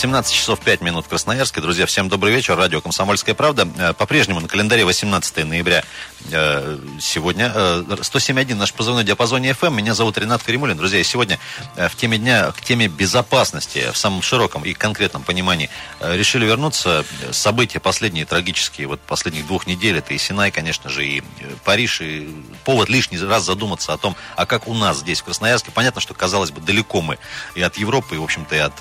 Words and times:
17 0.00 0.34
часов 0.34 0.60
5 0.60 0.80
минут 0.80 1.04
в 1.04 1.08
Красноярске. 1.08 1.60
Друзья, 1.60 1.84
всем 1.84 2.08
добрый 2.08 2.32
вечер. 2.32 2.56
Радио 2.56 2.80
«Комсомольская 2.80 3.34
правда». 3.34 3.68
Э, 3.76 3.92
по-прежнему 3.92 4.40
на 4.40 4.48
календаре 4.48 4.86
18 4.86 5.44
ноября 5.44 5.84
э, 6.30 6.78
сегодня. 6.98 7.52
107.1 7.54 8.52
э, 8.52 8.54
наш 8.54 8.72
позывной 8.72 9.04
диапазоне 9.04 9.50
FM. 9.50 9.74
Меня 9.74 9.92
зовут 9.92 10.16
Ренат 10.16 10.42
Каримулин. 10.42 10.78
Друзья, 10.78 11.04
сегодня 11.04 11.38
в 11.76 11.94
теме 11.96 12.16
дня, 12.16 12.50
к 12.52 12.62
теме 12.62 12.88
безопасности 12.88 13.90
в 13.92 13.96
самом 13.98 14.22
широком 14.22 14.64
и 14.64 14.72
конкретном 14.72 15.22
понимании 15.22 15.68
решили 16.00 16.46
вернуться. 16.46 17.04
События 17.30 17.78
последние, 17.78 18.24
трагические, 18.24 18.86
вот 18.86 19.00
последних 19.00 19.46
двух 19.46 19.66
недель. 19.66 19.98
Это 19.98 20.14
и 20.14 20.18
Синай, 20.18 20.50
конечно 20.50 20.88
же, 20.88 21.06
и 21.06 21.22
Париж. 21.66 22.00
И 22.00 22.26
повод 22.64 22.88
лишний 22.88 23.18
раз 23.18 23.44
задуматься 23.44 23.92
о 23.92 23.98
том, 23.98 24.16
а 24.34 24.46
как 24.46 24.66
у 24.66 24.72
нас 24.72 25.00
здесь, 25.00 25.20
в 25.20 25.24
Красноярске. 25.24 25.70
Понятно, 25.72 26.00
что, 26.00 26.14
казалось 26.14 26.52
бы, 26.52 26.62
далеко 26.62 27.02
мы 27.02 27.18
и 27.54 27.60
от 27.60 27.76
Европы, 27.76 28.14
и, 28.14 28.18
в 28.18 28.24
общем-то, 28.24 28.56
и 28.56 28.60
от, 28.60 28.80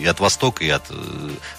и 0.00 0.06
от 0.06 0.18
Востока, 0.18 0.29
и 0.60 0.68
от 0.68 0.84
э, 0.90 0.94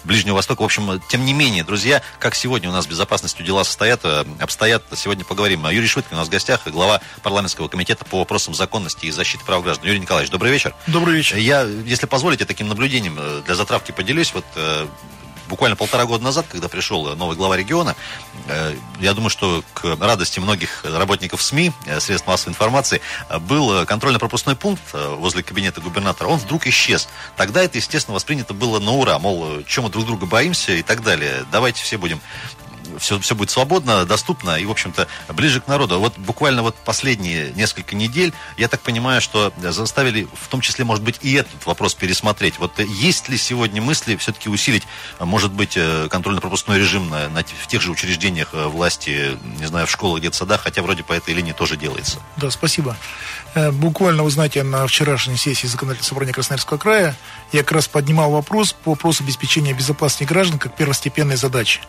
Ближнего 0.04 0.36
Востока. 0.36 0.62
В 0.62 0.64
общем, 0.64 1.00
тем 1.08 1.24
не 1.24 1.32
менее, 1.32 1.64
друзья, 1.64 2.02
как 2.18 2.34
сегодня 2.34 2.68
у 2.70 2.72
нас 2.72 2.84
с 2.84 2.88
безопасностью 2.88 3.44
дела 3.44 3.64
состоят, 3.64 4.00
э, 4.04 4.24
обстоят, 4.40 4.82
сегодня 4.96 5.24
поговорим. 5.24 5.66
Юрий 5.68 5.86
Швыдкин 5.86 6.16
у 6.16 6.18
нас 6.18 6.28
в 6.28 6.30
гостях, 6.30 6.66
глава 6.66 7.00
парламентского 7.22 7.68
комитета 7.68 8.04
по 8.04 8.18
вопросам 8.18 8.54
законности 8.54 9.06
и 9.06 9.10
защиты 9.10 9.44
прав 9.44 9.62
граждан. 9.62 9.86
Юрий 9.86 10.00
Николаевич, 10.00 10.30
добрый 10.30 10.52
вечер. 10.52 10.74
Добрый 10.86 11.16
вечер. 11.16 11.36
Я, 11.36 11.62
если 11.62 12.06
позволите, 12.06 12.44
таким 12.44 12.68
наблюдением 12.68 13.16
э, 13.18 13.42
для 13.44 13.54
затравки 13.54 13.92
поделюсь. 13.92 14.32
Вот 14.34 14.44
буквально 15.48 15.76
полтора 15.76 16.04
года 16.06 16.24
назад, 16.24 16.46
когда 16.48 16.68
пришел 16.68 17.14
новый 17.16 17.36
глава 17.36 17.56
региона, 17.56 17.94
э, 18.46 18.74
я 19.00 19.14
думаю, 19.14 19.30
что 19.30 19.64
к 19.74 19.96
радости 20.00 20.40
многих 20.40 20.84
работников 20.84 21.42
СМИ, 21.42 21.72
э, 21.86 22.00
средств 22.00 22.26
массовой 22.26 22.52
информации, 22.52 23.00
э, 23.28 23.38
был 23.38 23.84
контрольно-пропускной 23.86 24.56
пункт 24.56 24.82
возле 24.92 25.42
кабинета 25.42 25.80
губернатора. 25.80 26.28
Он 26.28 26.38
вдруг 26.38 26.66
исчез. 26.66 27.08
Тогда 27.36 27.62
это, 27.62 27.78
естественно, 27.78 28.14
воспринято 28.14 28.54
было 28.54 28.78
на 28.78 28.92
ура. 28.92 29.18
Мол, 29.18 29.62
чем 29.66 29.84
мы 29.84 29.90
друг 29.90 30.06
друга 30.06 30.26
боимся 30.26 30.72
и 30.72 30.82
так 30.82 31.02
далее. 31.02 31.44
Давайте 31.50 31.82
все 31.82 31.98
будем 31.98 32.20
все, 32.98 33.18
все 33.18 33.34
будет 33.34 33.50
свободно, 33.50 34.04
доступно 34.04 34.56
и, 34.56 34.64
в 34.64 34.70
общем-то, 34.70 35.06
ближе 35.28 35.60
к 35.60 35.68
народу. 35.68 35.98
Вот 35.98 36.18
буквально 36.18 36.62
вот 36.62 36.76
последние 36.76 37.52
несколько 37.52 37.96
недель, 37.96 38.32
я 38.56 38.68
так 38.68 38.80
понимаю, 38.80 39.20
что 39.20 39.52
заставили, 39.58 40.28
в 40.32 40.48
том 40.48 40.60
числе, 40.60 40.84
может 40.84 41.02
быть, 41.04 41.18
и 41.22 41.32
этот 41.34 41.64
вопрос 41.66 41.94
пересмотреть. 41.94 42.58
Вот 42.58 42.78
есть 42.78 43.28
ли 43.28 43.36
сегодня 43.36 43.80
мысли 43.82 44.16
все-таки 44.16 44.48
усилить, 44.48 44.84
может 45.20 45.52
быть, 45.52 45.76
э, 45.76 46.08
контрольно-пропускной 46.10 46.78
режим 46.78 47.10
на, 47.10 47.28
на, 47.28 47.42
в 47.42 47.66
тех 47.66 47.82
же 47.82 47.90
учреждениях 47.90 48.48
э, 48.52 48.66
власти, 48.66 49.38
не 49.58 49.66
знаю, 49.66 49.86
в 49.86 49.90
школах, 49.90 50.20
где-то 50.20 50.36
садах, 50.36 50.62
хотя 50.62 50.82
вроде 50.82 51.02
по 51.02 51.12
этой 51.12 51.34
линии 51.34 51.52
тоже 51.52 51.76
делается? 51.76 52.18
Да, 52.36 52.50
спасибо. 52.50 52.96
Э, 53.54 53.70
буквально, 53.70 54.22
вы 54.22 54.30
знаете, 54.30 54.62
на 54.62 54.86
вчерашней 54.86 55.36
сессии 55.36 55.66
законодательного 55.66 56.08
собрания 56.08 56.32
Красноярского 56.32 56.78
края 56.78 57.16
я 57.52 57.60
как 57.60 57.72
раз 57.72 57.88
поднимал 57.88 58.30
вопрос 58.30 58.72
по 58.72 58.90
вопросу 58.90 59.24
обеспечения 59.24 59.72
безопасности 59.72 60.24
граждан 60.24 60.58
как 60.58 60.76
первостепенной 60.76 61.36
задачи. 61.36 61.80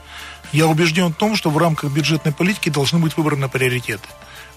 Я 0.53 0.67
убежден 0.67 1.07
в 1.07 1.15
том, 1.15 1.35
что 1.35 1.49
в 1.49 1.57
рамках 1.57 1.91
бюджетной 1.91 2.31
политики 2.31 2.69
должны 2.69 2.99
быть 2.99 3.17
выбраны 3.17 3.49
приоритеты. 3.49 4.07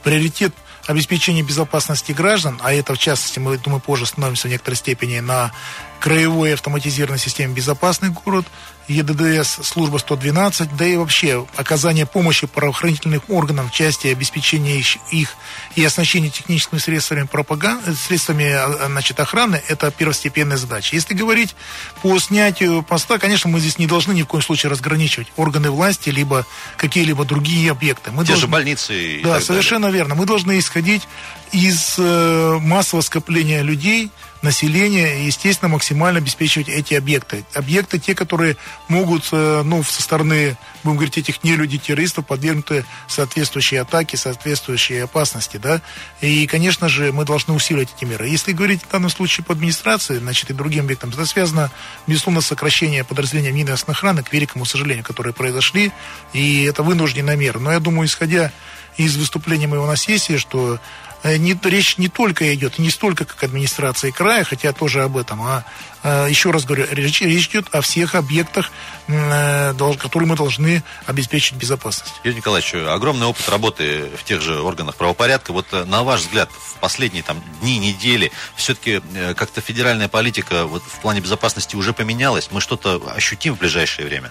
Приоритет 0.04 0.54
обеспечения 0.86 1.42
безопасности 1.42 2.12
граждан, 2.12 2.60
а 2.62 2.72
это, 2.72 2.94
в 2.94 2.98
частности, 2.98 3.38
мы, 3.38 3.58
думаю, 3.58 3.80
позже 3.80 4.06
становимся 4.06 4.46
в 4.46 4.50
некоторой 4.50 4.76
степени 4.76 5.18
на 5.20 5.52
краевой 6.00 6.54
автоматизированной 6.54 7.18
системе 7.18 7.54
«Безопасный 7.54 8.10
город», 8.10 8.46
ЕДДС, 8.88 9.66
служба 9.66 9.98
112, 9.98 10.76
да 10.76 10.86
и 10.86 10.96
вообще 10.96 11.46
оказание 11.56 12.06
помощи 12.06 12.46
правоохранительным 12.46 13.20
органам 13.28 13.68
в 13.68 13.72
части 13.72 14.06
обеспечения 14.08 14.82
их 15.10 15.28
и 15.74 15.84
оснащения 15.84 16.30
техническими 16.30 16.78
средствами 16.78 17.24
пропаганды, 17.24 17.94
средствами 17.94 18.48
а, 18.48 18.86
значит, 18.86 19.18
охраны, 19.18 19.60
это 19.68 19.90
первостепенная 19.90 20.56
задача. 20.56 20.94
Если 20.94 21.14
говорить 21.14 21.56
по 22.02 22.18
снятию 22.18 22.82
поста, 22.82 23.18
конечно, 23.18 23.50
мы 23.50 23.58
здесь 23.58 23.78
не 23.78 23.86
должны 23.86 24.12
ни 24.12 24.22
в 24.22 24.26
коем 24.26 24.42
случае 24.42 24.70
разграничивать 24.70 25.28
органы 25.36 25.70
власти, 25.70 26.10
либо 26.10 26.46
какие-либо 26.76 27.24
другие 27.24 27.72
объекты. 27.72 28.12
Мы 28.12 28.22
Те 28.22 28.28
должны... 28.28 28.42
же 28.42 28.48
больницы. 28.48 29.20
да, 29.24 29.40
совершенно 29.40 29.88
далее. 29.88 29.98
верно. 29.98 30.14
Мы 30.14 30.26
должны 30.26 30.58
исходить 30.58 31.08
из 31.50 31.94
э, 31.98 32.58
массового 32.60 33.02
скопления 33.02 33.62
людей, 33.62 34.10
населения, 34.46 35.26
естественно, 35.26 35.68
максимально 35.68 36.18
обеспечивать 36.18 36.68
эти 36.68 36.94
объекты. 36.94 37.44
Объекты, 37.54 37.98
те, 37.98 38.14
которые 38.14 38.56
могут, 38.88 39.28
э, 39.32 39.62
ну, 39.64 39.82
со 39.82 40.02
стороны, 40.02 40.56
будем 40.82 40.96
говорить, 40.96 41.18
этих 41.18 41.44
нелюдей, 41.44 41.78
террористов, 41.78 42.26
подвергнуты 42.26 42.84
соответствующей 43.08 43.76
атаке, 43.76 44.16
соответствующей 44.16 44.98
опасности, 45.00 45.58
да. 45.58 45.82
И, 46.20 46.46
конечно 46.46 46.88
же, 46.88 47.12
мы 47.12 47.24
должны 47.24 47.52
усиливать 47.52 47.90
эти 47.96 48.04
меры. 48.04 48.28
Если 48.28 48.52
говорить 48.52 48.82
в 48.82 48.90
данном 48.90 49.10
случае 49.10 49.44
по 49.44 49.52
администрации, 49.52 50.18
значит, 50.18 50.50
и 50.50 50.54
другим 50.54 50.84
объектам, 50.84 51.10
это 51.10 51.26
связано, 51.26 51.70
безусловно, 52.06 52.40
с 52.40 52.46
сокращением 52.46 53.04
подразделения 53.04 53.52
минной 53.52 53.74
охраны, 53.74 54.22
к 54.22 54.32
великому 54.32 54.64
сожалению, 54.64 55.04
которые 55.04 55.34
произошли, 55.34 55.92
и 56.32 56.64
это 56.64 56.82
вынужденная 56.82 57.36
мера. 57.36 57.58
Но 57.58 57.72
я 57.72 57.80
думаю, 57.80 58.06
исходя 58.06 58.52
из 58.96 59.16
выступления 59.16 59.66
моего 59.66 59.86
на 59.86 59.96
сессии, 59.96 60.36
что 60.36 60.78
не, 61.24 61.58
речь 61.64 61.98
не 61.98 62.08
только 62.08 62.54
идет, 62.54 62.78
не 62.78 62.90
столько 62.90 63.24
как 63.24 63.42
администрации 63.42 64.10
края, 64.10 64.44
хотя 64.44 64.72
тоже 64.72 65.02
об 65.02 65.16
этом, 65.16 65.42
а, 65.42 65.64
а 66.02 66.26
еще 66.26 66.50
раз 66.50 66.64
говорю, 66.64 66.86
речь, 66.90 67.20
речь 67.20 67.48
идет 67.48 67.74
о 67.74 67.80
всех 67.80 68.14
объектах, 68.14 68.70
э, 69.08 69.74
которые 69.98 70.28
мы 70.28 70.36
должны 70.36 70.82
обеспечить 71.06 71.54
безопасность. 71.54 72.14
Юрий 72.22 72.36
Николаевич, 72.36 72.74
огромный 72.74 73.26
опыт 73.26 73.48
работы 73.48 74.10
в 74.16 74.24
тех 74.24 74.40
же 74.40 74.60
органах 74.60 74.96
правопорядка. 74.96 75.52
Вот 75.52 75.66
э, 75.72 75.84
на 75.84 76.02
ваш 76.02 76.20
взгляд, 76.20 76.50
в 76.52 76.78
последние 76.80 77.22
там, 77.22 77.42
дни, 77.60 77.78
недели, 77.78 78.30
все-таки 78.54 79.00
как-то 79.36 79.60
федеральная 79.60 80.08
политика 80.08 80.66
вот, 80.66 80.82
в 80.82 81.00
плане 81.00 81.20
безопасности 81.20 81.76
уже 81.76 81.92
поменялась? 81.92 82.50
Мы 82.52 82.60
что-то 82.60 83.02
ощутим 83.14 83.56
в 83.56 83.58
ближайшее 83.58 84.06
время? 84.06 84.30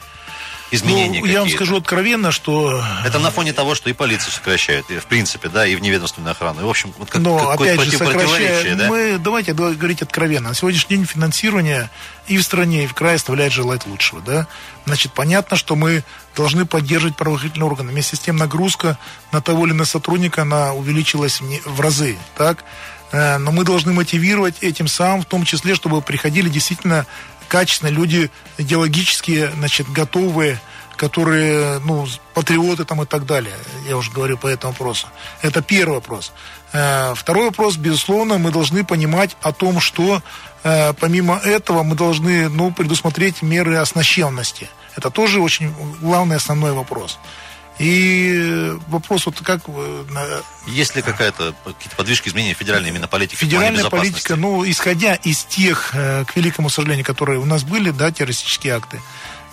Изменения 0.72 1.20
ну, 1.20 1.26
Я 1.26 1.40
вам 1.42 1.50
скажу 1.50 1.78
откровенно, 1.78 2.32
что... 2.32 2.84
Это 3.06 3.20
на 3.20 3.32
фоне 3.32 3.54
того, 3.54 3.76
что 3.76 3.90
и 3.90 3.94
полицию 3.94 4.32
сокращают, 4.32 4.90
и, 4.90 5.00
в 5.00 5.06
принципе, 5.06 5.50
да, 5.50 5.66
и 5.66 5.76
вневедомственную 5.76 6.32
охрану. 6.32 6.62
И, 6.62 6.64
в 6.64 6.70
общем, 6.70 6.94
вот 6.98 7.10
как, 7.10 7.22
Но, 7.22 7.50
опять 7.50 7.80
же, 7.82 7.98
сокращая, 7.98 8.76
да? 8.76 8.88
мы, 8.88 9.18
давайте 9.18 9.54
говорить 9.54 10.02
откровенно. 10.02 10.50
На 10.50 10.56
сегодняшний 10.56 10.98
день 10.98 11.06
финансирование 11.06 11.90
и 12.28 12.38
в 12.38 12.44
стране, 12.44 12.86
и 12.86 12.88
в 12.88 12.94
крае 12.94 13.16
оставляет 13.16 13.54
желать 13.54 13.86
лучшего, 13.86 14.22
да. 14.22 14.48
Значит, 14.86 15.14
понятно, 15.14 15.58
что 15.58 15.76
мы 15.76 16.04
должны 16.36 16.66
поддерживать 16.66 17.16
правоохранительные 17.16 17.70
органы. 17.70 17.92
Вместе 17.92 18.16
с 18.16 18.20
тем 18.20 18.36
нагрузка 18.38 18.98
на 19.32 19.42
того 19.42 19.66
или 19.66 19.74
на 19.74 19.86
сотрудника, 19.86 20.42
она 20.44 20.74
увеличилась 20.74 21.42
в 21.42 21.80
разы, 21.80 22.18
так. 22.38 22.64
Э, 23.12 23.38
но 23.38 23.52
мы 23.52 23.64
должны 23.64 23.94
мотивировать 23.94 24.56
этим 24.62 24.88
самым, 24.88 25.22
в 25.22 25.26
том 25.26 25.46
числе, 25.46 25.76
чтобы 25.76 26.02
приходили 26.02 26.50
действительно 26.50 27.06
качественные 27.48 27.94
люди, 27.94 28.30
идеологически, 28.58 29.50
значит, 29.56 29.90
готовые, 29.92 30.60
которые, 30.96 31.80
ну, 31.80 32.08
патриоты 32.34 32.86
там 32.86 33.02
и 33.02 33.06
так 33.06 33.26
далее. 33.26 33.56
Я 33.88 33.98
уже 33.98 34.12
говорю 34.12 34.38
по 34.38 34.48
этому 34.48 34.74
вопросу. 34.74 35.08
Это 35.42 35.62
первый 35.62 35.96
вопрос. 35.96 36.32
Э, 36.74 37.14
второй 37.16 37.46
вопрос, 37.46 37.78
безусловно, 37.78 38.38
мы 38.38 38.52
должны 38.52 38.84
понимать 38.84 39.36
о 39.42 39.52
том, 39.52 39.80
что 39.80 40.22
э, 40.64 40.94
помимо 40.94 41.38
этого 41.38 41.84
мы 41.84 41.96
должны, 41.96 42.50
ну, 42.50 42.72
предусмотреть 42.72 43.42
меры 43.42 43.78
оснащенности. 43.78 44.70
Это 44.96 45.10
тоже 45.10 45.42
очень 45.42 45.74
главный 46.02 46.38
основной 46.38 46.72
вопрос. 46.72 47.20
И 47.80 48.72
вопрос 48.88 49.26
вот 49.26 49.42
как... 49.42 49.62
Э, 49.68 50.42
Есть 50.68 50.96
ли 50.96 51.02
какая-то 51.02 51.54
какие-то 51.66 51.96
подвижки 51.98 52.30
изменения 52.30 52.54
федеральной 52.54 52.90
именно 52.90 53.08
политики? 53.08 53.38
Федеральная 53.38 53.90
политика, 53.90 54.36
ну, 54.36 54.68
исходя 54.70 55.16
из 55.16 55.44
тех, 55.44 55.92
э, 55.94 56.24
к 56.26 56.36
великому 56.36 56.70
сожалению, 56.70 57.06
которые 57.06 57.40
у 57.40 57.46
нас 57.46 57.64
были, 57.64 57.92
да, 57.92 58.12
террористические 58.12 58.76
акты, 58.76 59.02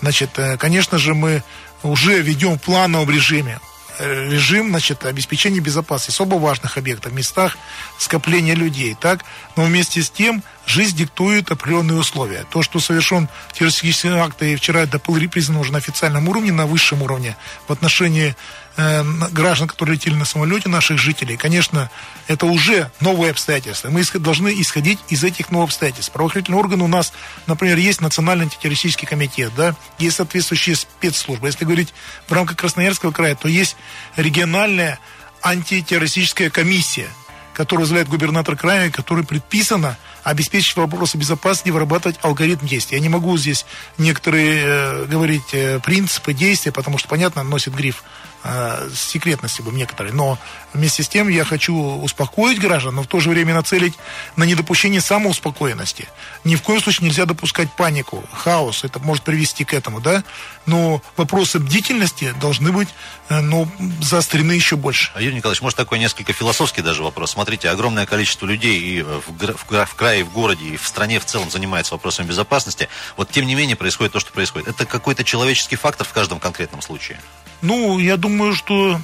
значит, 0.00 0.38
э, 0.38 0.56
конечно 0.56 0.99
же, 0.99 1.15
мы 1.15 1.43
уже 1.83 2.21
ведем 2.21 2.59
в 2.59 2.62
плановом 2.62 3.10
режиме 3.10 3.59
режим 3.98 4.71
значит, 4.71 5.04
обеспечения 5.04 5.60
безопасности 5.60 6.10
особо 6.10 6.36
важных 6.36 6.78
объектов, 6.78 7.13
местах 7.13 7.59
скопления 7.98 8.54
людей. 8.54 8.97
Так? 8.98 9.25
Но 9.54 9.65
вместе 9.65 10.03
с 10.03 10.10
тем 10.10 10.42
жизнь 10.66 10.97
диктует 10.97 11.50
определенные 11.50 11.98
условия. 11.98 12.44
То, 12.50 12.62
что 12.62 12.80
совершен 12.80 13.28
террористический 13.53 14.10
акт, 14.10 14.42
и 14.42 14.56
вчера 14.56 14.80
это 14.80 14.98
был 14.98 15.18
признан 15.28 15.59
уже 15.59 15.72
на 15.72 15.78
официальном 15.78 16.28
уровне, 16.28 16.53
на 16.53 16.66
высшем 16.66 17.03
уровне, 17.03 17.36
в 17.66 17.72
отношении 17.72 18.36
э, 18.76 19.03
граждан, 19.32 19.68
которые 19.68 19.97
летели 19.97 20.14
на 20.14 20.24
самолете, 20.24 20.68
наших 20.68 20.98
жителей, 20.98 21.36
конечно, 21.36 21.91
это 22.28 22.47
уже 22.47 22.91
новые 23.00 23.32
обстоятельства. 23.32 23.91
Мы 23.91 24.03
должны 24.14 24.60
исходить 24.60 24.98
из 25.09 25.24
этих 25.24 25.50
новых 25.50 25.70
обстоятельств. 25.70 26.12
Правоохранительные 26.12 26.60
органы 26.60 26.84
у 26.84 26.88
нас, 26.88 27.12
например, 27.47 27.78
есть 27.78 28.00
Национальный 28.00 28.44
антитеррористический 28.44 29.06
комитет, 29.06 29.53
да, 29.56 29.74
есть 29.98 30.16
соответствующие 30.16 30.76
спецслужбы. 30.76 31.48
Если 31.48 31.65
говорить 31.65 31.92
в 32.26 32.32
рамках 32.32 32.56
Красноярского 32.56 33.10
края, 33.10 33.34
то 33.34 33.48
есть 33.48 33.76
региональная 34.16 34.98
антитеррористическая 35.42 36.50
комиссия– 36.50 37.08
которую 37.54 37.82
возглавляет 37.82 38.08
губернатор 38.08 38.56
края, 38.56 38.91
которой 38.91 39.24
предписано 39.24 39.97
обеспечить 40.22 40.77
вопросы 40.77 41.19
безопасности, 41.19 41.71
вырабатывать 41.71 42.19
алгоритм 42.22 42.66
действий. 42.66 42.97
Я 42.97 43.03
не 43.03 43.09
могу 43.09 43.36
здесь 43.36 43.66
некоторые 43.98 44.63
э, 44.65 45.04
говорить 45.07 45.53
э, 45.53 45.80
принципы 45.80 46.33
действия, 46.33 46.72
потому 46.72 46.98
что, 46.98 47.09
понятно, 47.09 47.42
носит 47.42 47.74
гриф 47.74 48.03
э, 48.45 48.89
секретности 48.95 49.63
бы 49.63 49.72
некоторые. 49.72 50.13
Но 50.13 50.39
вместе 50.72 51.03
с 51.03 51.09
тем 51.09 51.28
я 51.28 51.45
хочу 51.45 51.74
успокоить 51.74 52.60
граждан, 52.60 52.95
но 52.95 53.03
в 53.03 53.07
то 53.07 53.21
же 53.21 53.30
время 53.30 53.54
нацелить 53.54 53.95
на 54.36 54.45
недопущение 54.45 55.01
самоуспокоенности. 55.01 56.09
Ни 56.45 56.57
в 56.57 56.63
коем 56.63 56.80
случае 56.80 57.09
нельзя 57.09 57.25
допускать 57.25 57.72
панику, 57.72 58.25
хаос. 58.33 58.84
Это 58.84 58.98
может 58.98 59.25
привести 59.25 59.65
к 59.65 59.75
этому, 59.75 60.01
да? 60.01 60.25
Но 60.66 61.03
вопросы 61.16 61.59
бдительности 61.59 62.34
должны 62.41 62.72
быть, 62.72 62.89
э, 63.28 63.41
ну, 63.41 63.68
заострены 64.01 64.53
еще 64.53 64.77
больше. 64.77 65.10
А 65.15 65.22
Юрий 65.22 65.36
Николаевич, 65.36 65.63
может 65.63 65.77
такой 65.77 65.98
несколько 65.98 66.33
философский 66.33 66.83
даже 66.83 67.03
вопрос. 67.03 67.33
Смотрите, 67.33 67.68
огромное 67.71 68.07
количество 68.07 68.47
людей 68.47 68.78
и 68.80 69.03
в, 69.03 69.22
в, 69.28 69.86
в 69.86 69.95
крае, 69.95 70.11
и 70.14 70.22
в 70.22 70.32
городе, 70.32 70.66
и 70.66 70.76
в 70.76 70.86
стране 70.86 71.18
в 71.18 71.24
целом 71.24 71.50
занимается 71.50 71.94
вопросами 71.94 72.26
безопасности. 72.26 72.88
Вот 73.16 73.30
тем 73.30 73.47
не 73.47 73.54
менее 73.54 73.76
происходит 73.76 74.12
то, 74.12 74.20
что 74.20 74.32
происходит. 74.32 74.68
Это 74.68 74.86
какой-то 74.86 75.24
человеческий 75.24 75.76
фактор 75.76 76.06
в 76.06 76.12
каждом 76.12 76.41
конкретном 76.41 76.82
случае? 76.82 77.20
Ну, 77.60 77.98
я 77.98 78.16
думаю, 78.16 78.54
что 78.54 79.00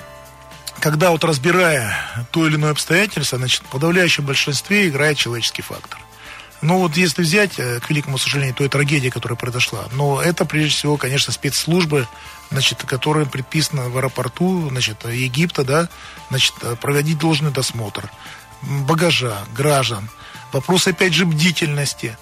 когда 0.80 1.10
вот 1.10 1.24
разбирая 1.24 1.96
то 2.30 2.46
или 2.46 2.56
иное 2.56 2.70
обстоятельство, 2.70 3.38
значит, 3.38 3.62
в 3.62 3.66
подавляющем 3.66 4.24
большинстве 4.24 4.88
играет 4.88 5.16
человеческий 5.16 5.62
фактор. 5.62 5.98
Ну 6.60 6.78
вот 6.78 6.96
если 6.96 7.22
взять, 7.22 7.58
э, 7.58 7.78
к 7.78 7.88
великому 7.88 8.18
сожалению, 8.18 8.54
то 8.54 8.64
и 8.64 8.68
трагедия, 8.68 9.12
которая 9.12 9.36
произошла, 9.36 9.84
но 9.92 10.20
это 10.20 10.44
прежде 10.44 10.70
всего, 10.76 10.96
конечно, 10.96 11.32
спецслужбы, 11.32 12.08
значит, 12.50 12.82
которые 12.82 13.26
предписаны 13.26 13.88
в 13.90 13.96
аэропорту, 13.96 14.68
значит, 14.70 15.04
Египта, 15.04 15.62
да, 15.62 15.88
значит, 16.30 16.54
проводить 16.80 17.18
должный 17.18 17.52
досмотр 17.52 18.10
багажа, 18.62 19.36
граждан. 19.54 20.08
Вопрос, 20.52 20.86
опять 20.86 21.14
же, 21.14 21.26
бдительности. 21.26 22.16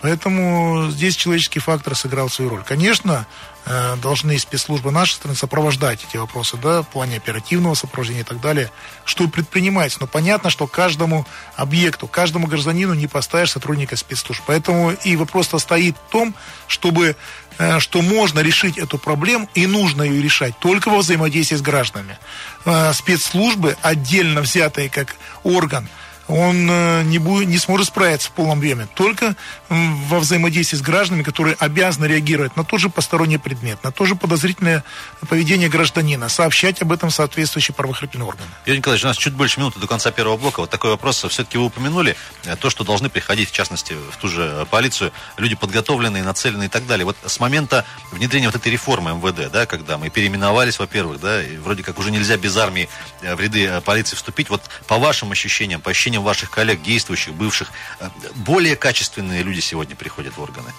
Поэтому 0.00 0.90
здесь 0.90 1.14
человеческий 1.14 1.60
фактор 1.60 1.94
сыграл 1.94 2.28
свою 2.28 2.50
роль. 2.50 2.64
Конечно, 2.64 3.26
Э, 3.64 3.94
должны 4.02 4.36
спецслужбы 4.40 4.90
нашей 4.90 5.12
страны 5.12 5.36
сопровождать 5.36 6.04
эти 6.08 6.16
вопросы, 6.16 6.56
да, 6.56 6.82
в 6.82 6.88
плане 6.88 7.16
оперативного 7.16 7.74
сопровождения 7.74 8.22
и 8.22 8.24
так 8.24 8.40
далее, 8.40 8.72
что 9.04 9.28
предпринимается. 9.28 9.98
Но 10.00 10.08
понятно, 10.08 10.50
что 10.50 10.66
каждому 10.66 11.24
объекту, 11.54 12.08
каждому 12.08 12.48
гражданину 12.48 12.94
не 12.94 13.06
поставишь 13.06 13.52
сотрудника 13.52 13.94
спецслужб. 13.94 14.42
Поэтому 14.46 14.90
и 14.90 15.14
вопрос 15.14 15.50
стоит 15.56 15.96
в 15.96 16.10
том, 16.10 16.34
чтобы 16.66 17.14
э, 17.58 17.78
что 17.78 18.02
можно 18.02 18.40
решить 18.40 18.78
эту 18.78 18.98
проблему 18.98 19.48
и 19.54 19.68
нужно 19.68 20.02
ее 20.02 20.20
решать 20.20 20.58
только 20.58 20.88
во 20.88 20.98
взаимодействии 20.98 21.54
с 21.54 21.62
гражданами. 21.62 22.18
Э, 22.64 22.92
спецслужбы, 22.92 23.76
отдельно 23.80 24.40
взятые 24.40 24.90
как 24.90 25.14
орган, 25.44 25.88
он 26.28 26.68
э, 26.70 27.02
не, 27.04 27.18
будет, 27.18 27.48
не 27.48 27.58
сможет 27.58 27.88
справиться 27.88 28.28
в 28.28 28.32
полном 28.32 28.58
объеме. 28.58 28.86
Только 28.94 29.36
во 29.68 30.20
взаимодействии 30.20 30.76
с 30.76 30.82
гражданами, 30.82 31.22
которые 31.22 31.56
обязаны 31.58 32.06
реагировать 32.06 32.56
на 32.56 32.64
тот 32.64 32.80
же 32.80 32.88
посторонний 32.88 33.38
предмет, 33.38 33.82
на 33.82 33.90
то 33.90 34.04
же 34.06 34.14
подозрительное 34.14 34.84
поведение 35.28 35.68
гражданина, 35.68 36.28
сообщать 36.28 36.82
об 36.82 36.92
этом 36.92 37.10
соответствующие 37.10 37.74
правоохранительные 37.74 38.26
органы. 38.26 38.48
Юрий 38.66 38.78
Николаевич, 38.78 39.04
у 39.04 39.08
нас 39.08 39.16
чуть 39.16 39.34
больше 39.34 39.60
минуты 39.60 39.80
до 39.80 39.86
конца 39.86 40.10
первого 40.10 40.36
блока. 40.36 40.60
Вот 40.60 40.70
такой 40.70 40.90
вопрос. 40.90 41.24
Все-таки 41.24 41.58
вы 41.58 41.64
упомянули 41.64 42.16
э, 42.44 42.56
то, 42.56 42.70
что 42.70 42.84
должны 42.84 43.08
приходить, 43.08 43.50
в 43.50 43.52
частности, 43.52 43.94
в 43.94 44.16
ту 44.18 44.28
же 44.28 44.42
э, 44.42 44.66
полицию, 44.70 45.12
люди 45.36 45.54
подготовленные, 45.54 46.22
нацеленные 46.22 46.66
и 46.66 46.70
так 46.70 46.86
далее. 46.86 47.04
Вот 47.04 47.16
с 47.24 47.40
момента 47.40 47.84
внедрения 48.10 48.46
вот 48.46 48.56
этой 48.56 48.70
реформы 48.70 49.12
МВД, 49.12 49.50
да, 49.50 49.66
когда 49.66 49.98
мы 49.98 50.10
переименовались, 50.10 50.78
во-первых, 50.78 51.20
да, 51.20 51.42
и 51.42 51.56
вроде 51.56 51.82
как 51.82 51.98
уже 51.98 52.10
нельзя 52.10 52.36
без 52.36 52.56
армии 52.56 52.88
в 53.22 53.40
ряды 53.40 53.80
полиции 53.84 54.16
вступить, 54.16 54.50
вот 54.50 54.62
по 54.86 54.98
вашим 54.98 55.32
ощущениям, 55.32 55.80
по 55.80 55.90
ощущениям 55.90 56.11
ваших 56.20 56.50
коллег, 56.50 56.82
действующих, 56.82 57.34
бывших, 57.34 57.70
э, 58.00 58.08
более 58.34 58.76
качественные 58.76 59.42
люди 59.42 59.60
сегодня 59.60 59.96
приходят 59.96 60.36
в 60.36 60.42
органы? 60.42 60.72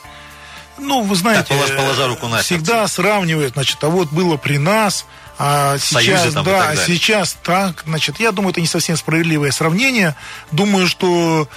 Ну, 0.77 1.03
вы 1.03 1.15
знаете, 1.15 1.53
так, 1.55 1.75
положа 1.77 2.07
руку 2.07 2.27
на 2.27 2.41
всегда 2.41 2.81
сердце. 2.81 2.95
сравнивают, 2.95 3.53
значит, 3.53 3.83
а 3.83 3.89
вот 3.89 4.09
было 4.09 4.37
при 4.37 4.57
нас, 4.57 5.05
а 5.37 5.77
сейчас, 5.77 6.33
да, 6.33 6.69
а 6.69 6.75
сейчас 6.75 7.37
так, 7.43 7.83
значит, 7.85 8.19
я 8.19 8.31
думаю, 8.31 8.51
это 8.51 8.61
не 8.61 8.67
совсем 8.67 8.97
справедливое 8.97 9.51
сравнение. 9.51 10.15
Думаю, 10.51 10.87
что 10.87 11.47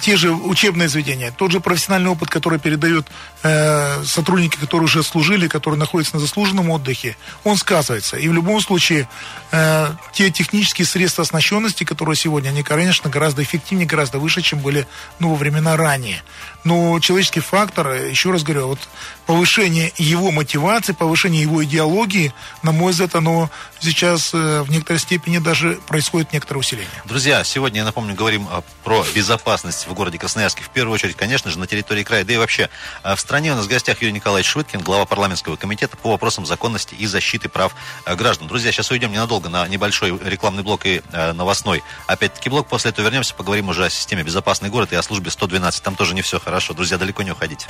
те 0.00 0.16
же 0.16 0.32
учебные 0.32 0.88
заведения, 0.88 1.30
тот 1.30 1.52
же 1.52 1.60
профессиональный 1.60 2.10
опыт, 2.10 2.30
который 2.30 2.58
передают 2.58 3.06
э, 3.42 4.04
сотрудники, 4.04 4.56
которые 4.56 4.86
уже 4.86 5.02
служили, 5.02 5.48
которые 5.48 5.78
находятся 5.78 6.16
на 6.16 6.20
заслуженном 6.20 6.70
отдыхе, 6.70 7.16
он 7.44 7.56
сказывается. 7.56 8.16
И 8.16 8.28
в 8.28 8.32
любом 8.32 8.60
случае 8.60 9.08
э, 9.52 9.88
те 10.12 10.30
технические 10.30 10.86
средства 10.86 11.22
оснащенности, 11.22 11.84
которые 11.84 12.16
сегодня, 12.16 12.48
они, 12.50 12.62
конечно, 12.62 13.10
гораздо 13.10 13.42
эффективнее, 13.42 13.86
гораздо 13.86 14.18
выше, 14.18 14.40
чем 14.42 14.60
были 14.60 14.86
ну, 15.18 15.30
во 15.30 15.36
времена 15.36 15.76
ранее. 15.76 16.22
Но 16.64 16.98
человеческий 17.00 17.40
фактор, 17.40 17.92
еще 17.92 18.30
раз 18.30 18.42
говорю, 18.42 18.68
вот 18.68 18.80
повышение 19.26 19.92
его 19.98 20.30
мотивации, 20.30 20.92
повышение 20.92 21.42
его 21.42 21.62
идеологии, 21.64 22.32
на 22.62 22.72
мой 22.72 22.92
взгляд, 22.92 23.14
оно 23.14 23.50
сейчас 23.78 24.30
э, 24.32 24.62
в 24.62 24.70
некоторой 24.70 24.98
степени 24.98 25.38
даже 25.38 25.78
происходит 25.86 26.32
некоторое 26.32 26.60
усиление. 26.60 26.88
Друзья, 27.04 27.44
сегодня, 27.44 27.80
я 27.80 27.84
напомню, 27.84 28.14
говорим 28.14 28.48
а, 28.50 28.62
про 28.82 29.04
безопасность 29.14 29.65
в 29.72 29.92
городе 29.94 30.18
Красноярске. 30.18 30.62
В 30.62 30.70
первую 30.70 30.94
очередь, 30.94 31.16
конечно 31.16 31.50
же, 31.50 31.58
на 31.58 31.66
территории 31.66 32.02
края, 32.02 32.24
да 32.24 32.32
и 32.32 32.36
вообще 32.36 32.70
а, 33.02 33.16
в 33.16 33.20
стране. 33.20 33.52
У 33.52 33.56
нас 33.56 33.66
в 33.66 33.68
гостях 33.68 34.00
Юрий 34.02 34.12
Николаевич 34.12 34.50
Швыдкин, 34.50 34.80
глава 34.80 35.04
парламентского 35.06 35.56
комитета 35.56 35.96
по 35.96 36.10
вопросам 36.10 36.46
законности 36.46 36.94
и 36.94 37.06
защиты 37.06 37.48
прав 37.48 37.74
а, 38.04 38.14
граждан. 38.14 38.48
Друзья, 38.48 38.72
сейчас 38.72 38.90
уйдем 38.90 39.12
ненадолго 39.12 39.48
на 39.48 39.66
небольшой 39.68 40.18
рекламный 40.24 40.62
блок 40.62 40.86
и 40.86 41.02
новостной. 41.12 41.82
Опять-таки 42.06 42.48
блок, 42.48 42.68
после 42.68 42.90
этого 42.90 43.04
вернемся, 43.04 43.34
поговорим 43.34 43.68
уже 43.68 43.84
о 43.84 43.90
системе 43.90 44.22
«Безопасный 44.22 44.68
город» 44.68 44.92
и 44.92 44.96
о 44.96 45.02
службе 45.02 45.30
112. 45.30 45.82
Там 45.82 45.96
тоже 45.96 46.14
не 46.14 46.22
все 46.22 46.38
хорошо. 46.38 46.74
Друзья, 46.74 46.98
далеко 46.98 47.22
не 47.22 47.32
уходите. 47.32 47.66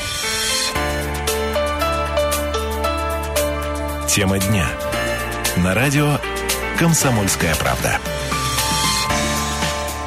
Тема 4.09 4.39
дня. 4.39 4.67
На 5.57 5.75
радио 5.75 6.19
«Комсомольская 6.79 7.55
правда». 7.57 8.01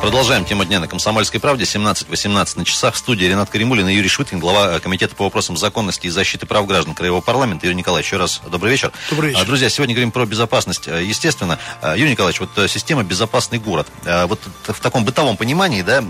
Продолжаем 0.01 0.45
тему 0.45 0.63
дня 0.63 0.79
на 0.79 0.87
«Комсомольской 0.87 1.41
правде». 1.41 1.65
17-18 1.65 2.57
на 2.57 2.65
часах. 2.65 2.95
В 2.95 2.97
студии 2.97 3.25
Ренат 3.25 3.49
Каримулин 3.49 3.87
и 3.89 3.93
Юрий 3.93 4.07
Швыткин, 4.07 4.39
глава 4.39 4.77
э, 4.77 4.79
Комитета 4.79 5.13
по 5.13 5.25
вопросам 5.25 5.57
законности 5.57 6.07
и 6.07 6.09
защиты 6.09 6.45
прав 6.45 6.65
граждан 6.67 6.95
Краевого 6.95 7.19
парламента. 7.19 7.65
Юрий 7.65 7.75
Николаевич, 7.75 8.07
еще 8.07 8.17
раз 8.17 8.41
добрый 8.49 8.71
вечер. 8.71 8.93
Добрый 9.09 9.31
вечер. 9.31 9.45
Друзья, 9.45 9.67
сегодня 9.67 9.93
говорим 9.93 10.11
про 10.11 10.25
безопасность. 10.25 10.87
Э, 10.87 11.03
естественно, 11.03 11.59
э, 11.81 11.95
Юрий 11.97 12.11
Николаевич, 12.11 12.39
вот 12.39 12.49
система 12.69 13.03
«Безопасный 13.03 13.59
город». 13.59 13.87
Вот 14.05 14.39
в 14.63 14.79
таком 14.79 15.03
бытовом 15.03 15.35
понимании, 15.35 15.81
да, 15.81 16.01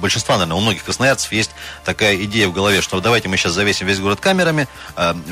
большинства, 0.00 0.36
наверное, 0.36 0.56
у 0.56 0.60
многих 0.60 0.84
красноярцев 0.84 1.30
есть 1.32 1.50
такая 1.84 2.16
идея 2.24 2.48
в 2.48 2.52
голове, 2.52 2.80
что 2.80 3.00
давайте 3.00 3.28
мы 3.28 3.36
сейчас 3.36 3.52
завесим 3.52 3.86
весь 3.86 4.00
город 4.00 4.20
камерами, 4.20 4.68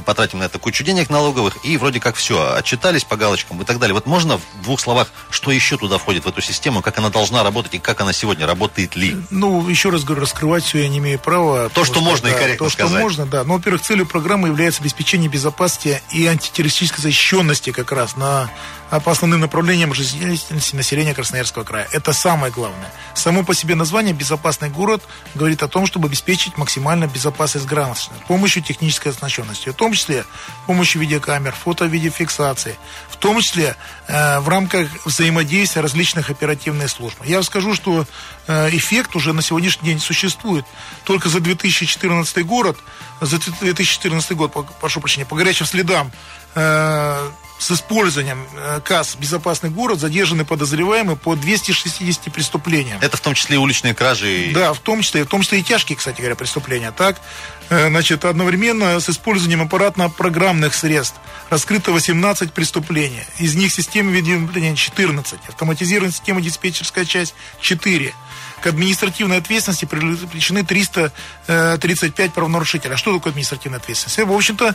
потратим 0.04 0.38
на 0.38 0.44
это 0.44 0.58
кучу 0.58 0.84
денег 0.84 1.10
налоговых, 1.10 1.64
и 1.64 1.76
вроде 1.76 2.00
как 2.00 2.16
все, 2.16 2.54
отчитались 2.54 3.04
по 3.04 3.16
галочкам 3.16 3.60
и 3.62 3.64
так 3.64 3.78
далее. 3.78 3.94
Вот 3.94 4.06
можно 4.06 4.38
в 4.38 4.62
двух 4.62 4.80
словах, 4.80 5.08
что 5.30 5.50
еще 5.50 5.76
туда 5.76 5.98
входит 5.98 6.24
в 6.24 6.28
эту 6.28 6.40
систему, 6.40 6.82
как 6.82 6.98
она 6.98 7.10
должна 7.10 7.42
работать 7.42 7.74
и 7.74 7.78
как 7.78 8.00
она 8.00 8.12
сегодня 8.12 8.46
работает 8.46 8.96
ли? 8.96 9.16
Ну, 9.30 9.68
еще 9.68 9.90
раз 9.90 10.04
говорю, 10.04 10.22
раскрывать 10.22 10.64
все 10.64 10.82
я 10.82 10.88
не 10.88 10.98
имею 10.98 11.18
права. 11.18 11.68
То, 11.70 11.84
что, 11.84 12.00
можно 12.00 12.28
да, 12.28 12.34
и 12.34 12.38
корректно 12.38 12.66
То, 12.66 12.72
сказать. 12.72 12.92
что 12.92 13.00
можно, 13.00 13.26
да. 13.26 13.44
Но, 13.44 13.54
во-первых, 13.54 13.82
целью 13.82 14.06
программы 14.06 14.48
является 14.48 14.80
обеспечение 14.82 15.28
безопасности 15.28 16.02
и 16.12 16.26
антитеррористической 16.26 17.02
защищенности 17.02 17.70
как 17.70 17.92
раз 17.92 18.16
на 18.16 18.50
по 18.90 19.12
основным 19.12 19.40
направлениям 19.40 19.92
жизнедеятельности 19.92 20.74
населения 20.74 21.14
Красноярского 21.14 21.64
края. 21.64 21.86
Это 21.92 22.12
самое 22.12 22.52
главное. 22.52 22.90
Само 23.14 23.44
по 23.44 23.54
себе 23.54 23.74
название 23.74 24.14
«Безопасный 24.14 24.70
город» 24.70 25.02
говорит 25.34 25.62
о 25.62 25.68
том, 25.68 25.86
чтобы 25.86 26.08
обеспечить 26.08 26.56
максимально 26.56 27.06
безопасность 27.06 27.66
граждан 27.66 27.96
с 27.96 28.08
помощью 28.26 28.62
технической 28.62 29.12
оснащенности, 29.12 29.68
в 29.68 29.74
том 29.74 29.92
числе 29.92 30.22
с 30.22 30.66
помощью 30.66 31.02
видеокамер, 31.02 31.52
фото-видеофиксации, 31.52 32.76
в 33.10 33.16
том 33.16 33.40
числе 33.40 33.76
э, 34.06 34.40
в 34.40 34.48
рамках 34.48 34.88
взаимодействия 35.04 35.82
различных 35.82 36.30
оперативных 36.30 36.90
служб. 36.90 37.16
Я 37.24 37.42
скажу, 37.42 37.74
что 37.74 38.06
э, 38.46 38.68
эффект 38.70 39.16
уже 39.16 39.32
на 39.32 39.42
сегодняшний 39.42 39.90
день 39.90 40.00
существует. 40.00 40.64
Только 41.04 41.28
за 41.28 41.40
2014 41.40 42.46
год, 42.46 42.78
за 43.20 43.38
2014 43.38 44.32
год, 44.32 44.52
прошу 44.80 45.00
прощения, 45.00 45.26
по 45.26 45.36
горячим 45.36 45.66
следам 45.66 46.10
э, 46.54 47.30
с 47.58 47.70
использованием 47.70 48.46
э, 48.54 48.80
КАС 48.84 49.16
«Безопасный 49.16 49.70
город» 49.70 49.98
задержаны 49.98 50.44
подозреваемые 50.44 51.16
по 51.16 51.34
260 51.34 52.32
преступлениям. 52.32 52.98
Это 53.00 53.16
в 53.16 53.20
том 53.20 53.34
числе 53.34 53.56
и 53.56 53.58
уличные 53.58 53.94
кражи? 53.94 54.50
Да, 54.54 54.72
в 54.72 54.78
том 54.78 55.02
числе, 55.02 55.24
в 55.24 55.26
том 55.26 55.42
числе 55.42 55.60
и 55.60 55.62
тяжкие, 55.62 55.96
кстати 55.96 56.18
говоря, 56.18 56.36
преступления. 56.36 56.92
Так, 56.92 57.20
э, 57.68 57.88
значит, 57.88 58.24
одновременно 58.24 59.00
с 59.00 59.10
использованием 59.10 59.62
аппаратно-программных 59.62 60.74
средств 60.74 61.16
раскрыто 61.50 61.92
18 61.92 62.52
преступлений. 62.52 63.24
Из 63.38 63.54
них 63.54 63.72
система 63.72 64.12
видеонаблюдения 64.12 64.76
14, 64.76 65.40
автоматизированная 65.48 66.12
система 66.12 66.40
диспетчерская 66.40 67.04
часть 67.04 67.34
4. 67.60 68.14
К 68.62 68.66
административной 68.66 69.38
ответственности 69.38 69.84
привлечены 69.84 70.64
335 70.64 72.32
правонарушителей. 72.32 72.94
А 72.94 72.96
что 72.96 73.14
такое 73.14 73.30
административная 73.30 73.78
ответственность? 73.78 74.18
Это, 74.18 74.28
в 74.28 74.32
общем-то, 74.34 74.74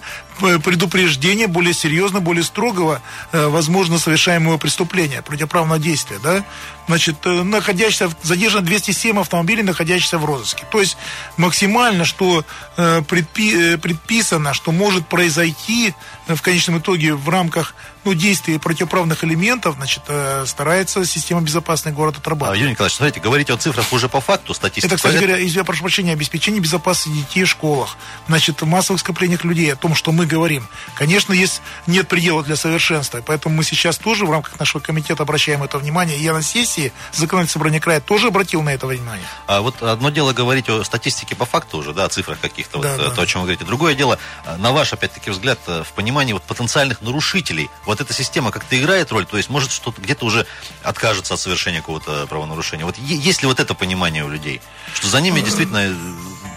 предупреждение 0.63 1.47
более 1.47 1.73
серьезно, 1.73 2.19
более 2.19 2.43
строгого, 2.43 3.01
возможно, 3.31 3.99
совершаемого 3.99 4.57
преступления, 4.57 5.21
противоправного 5.21 5.79
действия, 5.79 6.19
да? 6.23 6.43
Значит, 6.87 7.17
находящихся, 7.25 8.09
задержано 8.21 8.65
207 8.65 9.19
автомобилей, 9.19 9.63
находящихся 9.63 10.17
в 10.17 10.25
розыске. 10.25 10.65
То 10.71 10.79
есть 10.79 10.97
максимально, 11.37 12.05
что 12.05 12.43
предпи, 12.75 13.77
предписано, 13.77 14.53
что 14.53 14.71
может 14.71 15.07
произойти 15.07 15.93
в 16.27 16.41
конечном 16.41 16.79
итоге 16.79 17.13
в 17.13 17.27
рамках 17.29 17.75
ну, 18.05 18.13
действий 18.13 18.57
противоправных 18.57 19.23
элементов, 19.23 19.75
значит, 19.75 20.03
э, 20.07 20.43
старается 20.45 21.05
система 21.05 21.41
безопасный 21.41 21.91
город 21.91 22.17
отрабатывать. 22.17 22.57
А, 22.57 22.59
Юрий 22.59 22.71
Николаевич, 22.71 22.97
смотрите, 22.97 23.19
говорите 23.19 23.53
о 23.53 23.57
цифрах 23.57 23.91
уже 23.93 24.09
по 24.09 24.19
факту 24.19 24.53
статистики. 24.53 24.85
Это, 24.85 24.97
кстати 24.97 25.15
говоря, 25.15 25.37
я 25.37 25.63
прошу 25.63 25.83
прощения, 25.83 26.13
обеспечение 26.13 26.61
безопасности 26.61 27.17
детей 27.17 27.43
в 27.43 27.49
школах, 27.49 27.97
значит, 28.27 28.61
в 28.61 28.65
массовых 28.65 28.99
скоплениях 28.99 29.43
людей, 29.43 29.71
о 29.71 29.75
том, 29.75 29.95
что 29.95 30.11
мы 30.11 30.25
говорим. 30.25 30.67
Конечно, 30.95 31.33
есть, 31.33 31.61
нет 31.87 32.07
предела 32.07 32.43
для 32.43 32.55
совершенства, 32.55 33.21
поэтому 33.25 33.55
мы 33.55 33.63
сейчас 33.63 33.97
тоже 33.97 34.25
в 34.25 34.31
рамках 34.31 34.59
нашего 34.59 34.81
комитета 34.81 35.23
обращаем 35.23 35.63
это 35.63 35.77
внимание. 35.77 36.17
И 36.17 36.23
я 36.23 36.33
на 36.33 36.41
сессии 36.41 36.72
законодательного 37.11 37.47
собрания 37.47 37.79
края 37.79 38.01
тоже 38.01 38.27
обратил 38.27 38.61
на 38.61 38.73
это 38.73 38.87
внимание. 38.87 39.25
А 39.47 39.61
вот 39.61 39.81
одно 39.81 40.09
дело 40.09 40.33
говорить 40.33 40.69
о 40.69 40.83
статистике 40.83 41.35
по 41.35 41.45
факту 41.45 41.77
уже, 41.77 41.93
да, 41.93 42.05
о 42.05 42.09
цифрах 42.09 42.39
каких-то, 42.39 42.79
да, 42.79 42.95
вот, 42.97 43.05
да. 43.09 43.11
то, 43.11 43.21
о 43.21 43.25
чем 43.25 43.41
вы 43.41 43.47
говорите. 43.47 43.65
Другое 43.65 43.95
дело, 43.95 44.17
э, 44.45 44.57
на 44.57 44.71
ваш, 44.71 44.93
опять-таки, 44.93 45.29
взгляд, 45.29 45.59
э, 45.67 45.83
в 45.83 45.93
понимании 45.93 46.33
вот 46.33 46.43
потенциальных 46.43 47.01
нарушителей, 47.01 47.69
вот 47.85 48.01
эта 48.01 48.13
система 48.13 48.51
как-то 48.51 48.79
играет 48.79 49.11
роль, 49.11 49.25
то 49.25 49.37
есть 49.37 49.49
может 49.49 49.71
что-то 49.71 50.01
где-то 50.01 50.25
уже 50.25 50.45
откажется 50.83 51.33
от 51.33 51.39
совершения 51.39 51.79
какого-то 51.79 52.27
правонарушения. 52.27 52.85
Вот 52.85 52.97
есть 52.97 53.41
ли 53.41 53.47
вот 53.47 53.59
это 53.59 53.73
понимание 53.73 54.23
у 54.23 54.29
людей, 54.29 54.61
что 54.93 55.07
за 55.07 55.21
ними 55.21 55.41
действительно 55.41 55.95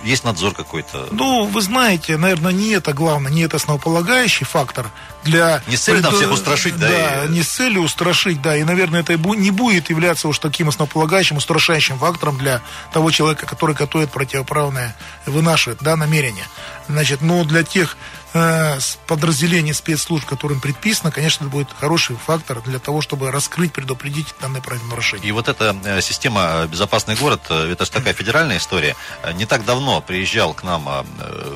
есть 0.05 0.25
надзор 0.25 0.55
какой-то? 0.55 1.09
Ну, 1.11 1.45
вы 1.47 1.61
знаете, 1.61 2.17
наверное, 2.17 2.53
не 2.53 2.71
это 2.71 2.93
главное, 2.93 3.33
не 3.33 3.43
это 3.43 3.57
основополагающий 3.57 4.45
фактор 4.45 4.87
для... 5.25 5.63
Не 5.67 5.77
с 5.77 5.81
целью 5.81 6.03
там 6.03 6.15
всех 6.15 6.33
устрашить, 6.33 6.79
да? 6.79 6.89
Да, 6.89 7.25
и... 7.25 7.29
не 7.29 7.43
с 7.43 7.49
целью 7.49 7.83
устрашить, 7.83 8.41
да, 8.41 8.57
и, 8.57 8.65
наверное, 8.65 9.01
это 9.01 9.17
не 9.17 9.51
будет 9.51 9.91
являться 9.91 10.29
уж 10.29 10.39
таким 10.39 10.69
основополагающим, 10.69 11.37
устрашающим 11.37 11.99
фактором 11.99 12.39
для 12.39 12.63
того 12.93 13.11
человека, 13.11 13.47
который 13.47 13.75
готовит 13.75 14.11
противоправное, 14.11 14.97
вынашивает, 15.27 15.79
да, 15.81 15.97
намерение. 15.97 16.45
Значит, 16.89 17.21
но 17.21 17.45
для 17.45 17.63
тех 17.65 17.97
э, 18.37 18.79
подразделений 19.07 19.75
спецслужб, 19.75 20.27
которым 20.27 20.61
предписано, 20.61 21.11
конечно, 21.11 21.45
это 21.45 21.53
будет 21.53 21.69
хороший 21.79 22.17
фактор 22.17 22.61
для 22.63 22.79
того, 22.79 23.01
чтобы 23.01 23.31
раскрыть, 23.31 23.73
предупредить 23.73 24.35
данное 24.41 24.61
правонарушение. 24.61 25.29
И 25.29 25.33
вот 25.33 25.49
эта 25.49 25.77
э, 25.85 26.01
система 26.01 26.65
э, 26.65 26.67
«Безопасный 26.69 27.17
город», 27.17 27.41
э, 27.51 27.73
это 27.73 27.85
же 27.85 27.91
такая 27.91 28.15
федеральная 28.15 28.59
история. 28.59 28.97
Не 29.35 29.47
так 29.47 29.65
давно 29.65 30.01
приезжал 30.01 30.55
к 30.55 30.63
нам 30.63 31.07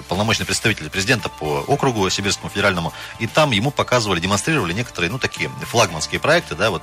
полномочный 0.09 0.47
представитель 0.47 0.91
президента 0.91 1.29
по 1.29 1.65
округу 1.67 2.09
Сибирскому 2.11 2.51
федеральному, 2.51 2.93
и 3.19 3.27
там 3.27 3.51
ему 3.51 3.71
показывали, 3.71 4.21
демонстрировали 4.21 4.73
некоторые, 4.73 5.11
ну, 5.11 5.19
такие 5.19 5.51
флагманские 5.63 6.21
проекты, 6.21 6.55
да, 6.55 6.71
вот 6.71 6.83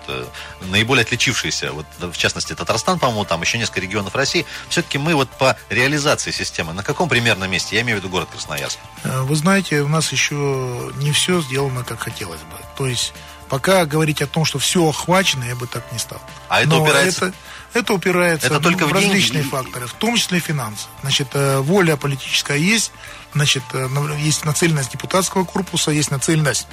наиболее 0.61 1.03
отличившиеся, 1.03 1.71
вот, 1.71 1.85
в 1.99 2.17
частности, 2.17 2.53
Татарстан, 2.53 2.99
по-моему, 2.99 3.25
там 3.25 3.41
еще 3.41 3.57
несколько 3.57 3.81
регионов 3.81 4.15
России. 4.15 4.45
Все-таки 4.69 4.97
мы 4.97 5.15
вот 5.15 5.29
по 5.29 5.57
реализации 5.69 6.31
системы, 6.31 6.73
на 6.73 6.83
каком 6.83 7.09
примерном 7.09 7.49
месте, 7.49 7.75
я 7.75 7.81
имею 7.81 7.99
в 7.99 8.01
виду 8.01 8.09
город 8.09 8.29
Красноярск? 8.31 8.79
Вы 9.03 9.35
знаете, 9.35 9.83
у 9.87 9.89
нас 9.89 10.11
еще 10.11 10.91
не 10.97 11.11
все 11.13 11.41
сделано, 11.41 11.83
как 11.83 12.01
хотелось 12.01 12.41
бы. 12.41 12.57
То 12.77 12.87
есть 12.87 13.13
пока 13.47 13.85
говорить 13.85 14.21
о 14.21 14.27
том, 14.27 14.43
что 14.43 14.59
все 14.59 14.87
охвачено, 14.87 15.45
я 15.45 15.55
бы 15.55 15.65
так 15.65 15.89
не 15.93 15.97
стал. 15.97 16.21
А 16.49 16.59
это 16.59 16.69
Но 16.69 16.83
упирается? 16.83 17.27
Это, 17.27 17.35
это 17.79 17.93
упирается 17.93 18.47
это 18.47 18.59
только 18.59 18.85
в, 18.85 18.89
в 18.89 18.93
различные 18.93 19.43
деньги? 19.43 19.49
факторы, 19.49 19.87
в 19.87 19.93
том 19.93 20.17
числе 20.17 20.39
финансы. 20.39 20.87
Значит, 21.01 21.29
э, 21.33 21.59
воля 21.59 21.95
политическая 21.95 22.57
есть, 22.57 22.91
значит, 23.33 23.63
э, 23.73 23.87
есть 24.19 24.43
нацеленность 24.43 24.91
депутатского 24.91 25.45
корпуса, 25.45 25.91
есть 25.91 26.11
нацеленность 26.11 26.67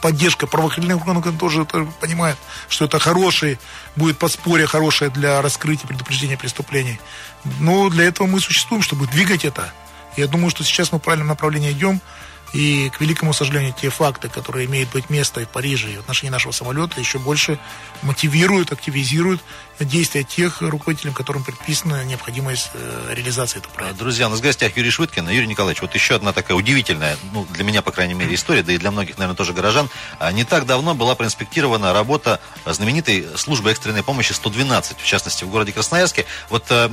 поддержка 0.00 0.48
правоохранительных 0.48 1.06
органов 1.06 1.38
тоже 1.38 1.62
это 1.62 1.86
понимает, 2.00 2.36
что 2.68 2.86
это 2.86 2.98
хороший, 2.98 3.60
будет 3.94 4.18
подспорье 4.18 4.66
хорошее 4.66 5.12
для 5.12 5.40
раскрытия, 5.40 5.86
предупреждения 5.86 6.36
преступлений. 6.36 6.98
Но 7.60 7.88
для 7.88 8.06
этого 8.06 8.26
мы 8.26 8.40
существуем, 8.40 8.82
чтобы 8.82 9.06
двигать 9.06 9.44
это. 9.44 9.72
Я 10.16 10.26
думаю, 10.26 10.50
что 10.50 10.64
сейчас 10.64 10.92
мы 10.92 10.98
в 10.98 11.02
правильном 11.02 11.28
направлении 11.28 11.72
идем. 11.72 12.00
И, 12.52 12.90
к 12.90 13.00
великому 13.00 13.32
сожалению, 13.32 13.74
те 13.80 13.88
факты, 13.88 14.28
которые 14.28 14.66
имеют 14.66 14.90
быть 14.90 15.08
место 15.08 15.40
и 15.40 15.46
в 15.46 15.48
Париже 15.48 15.90
и 15.90 15.96
в 15.96 16.00
отношении 16.00 16.30
нашего 16.30 16.52
самолета, 16.52 17.00
еще 17.00 17.18
больше 17.18 17.58
мотивируют, 18.02 18.72
активизируют 18.72 19.40
действия 19.80 20.22
тех 20.22 20.60
руководителей, 20.60 21.12
которым 21.12 21.44
предписана 21.44 22.04
необходимость 22.04 22.70
э, 22.74 23.14
реализации 23.14 23.58
этого 23.58 23.72
проекта. 23.72 23.98
Друзья, 23.98 24.26
у 24.26 24.30
нас 24.30 24.40
в 24.40 24.42
гостях 24.42 24.76
Юрий 24.76 24.90
Швыткин. 24.90 25.28
Юрий 25.28 25.46
Николаевич, 25.46 25.82
вот 25.82 25.94
еще 25.94 26.14
одна 26.14 26.32
такая 26.32 26.56
удивительная, 26.56 27.16
ну, 27.32 27.46
для 27.50 27.64
меня, 27.64 27.82
по 27.82 27.92
крайней 27.92 28.14
мере, 28.14 28.34
история, 28.34 28.62
да 28.62 28.72
и 28.72 28.78
для 28.78 28.90
многих, 28.90 29.18
наверное, 29.18 29.36
тоже 29.36 29.52
горожан. 29.52 29.88
А, 30.18 30.30
не 30.32 30.44
так 30.44 30.66
давно 30.66 30.94
была 30.94 31.14
проинспектирована 31.14 31.92
работа 31.92 32.40
знаменитой 32.66 33.26
службы 33.36 33.70
экстренной 33.70 34.02
помощи 34.02 34.32
112, 34.32 34.98
в 34.98 35.04
частности, 35.04 35.44
в 35.44 35.50
городе 35.50 35.72
Красноярске. 35.72 36.26
Вот 36.48 36.64
э, 36.70 36.90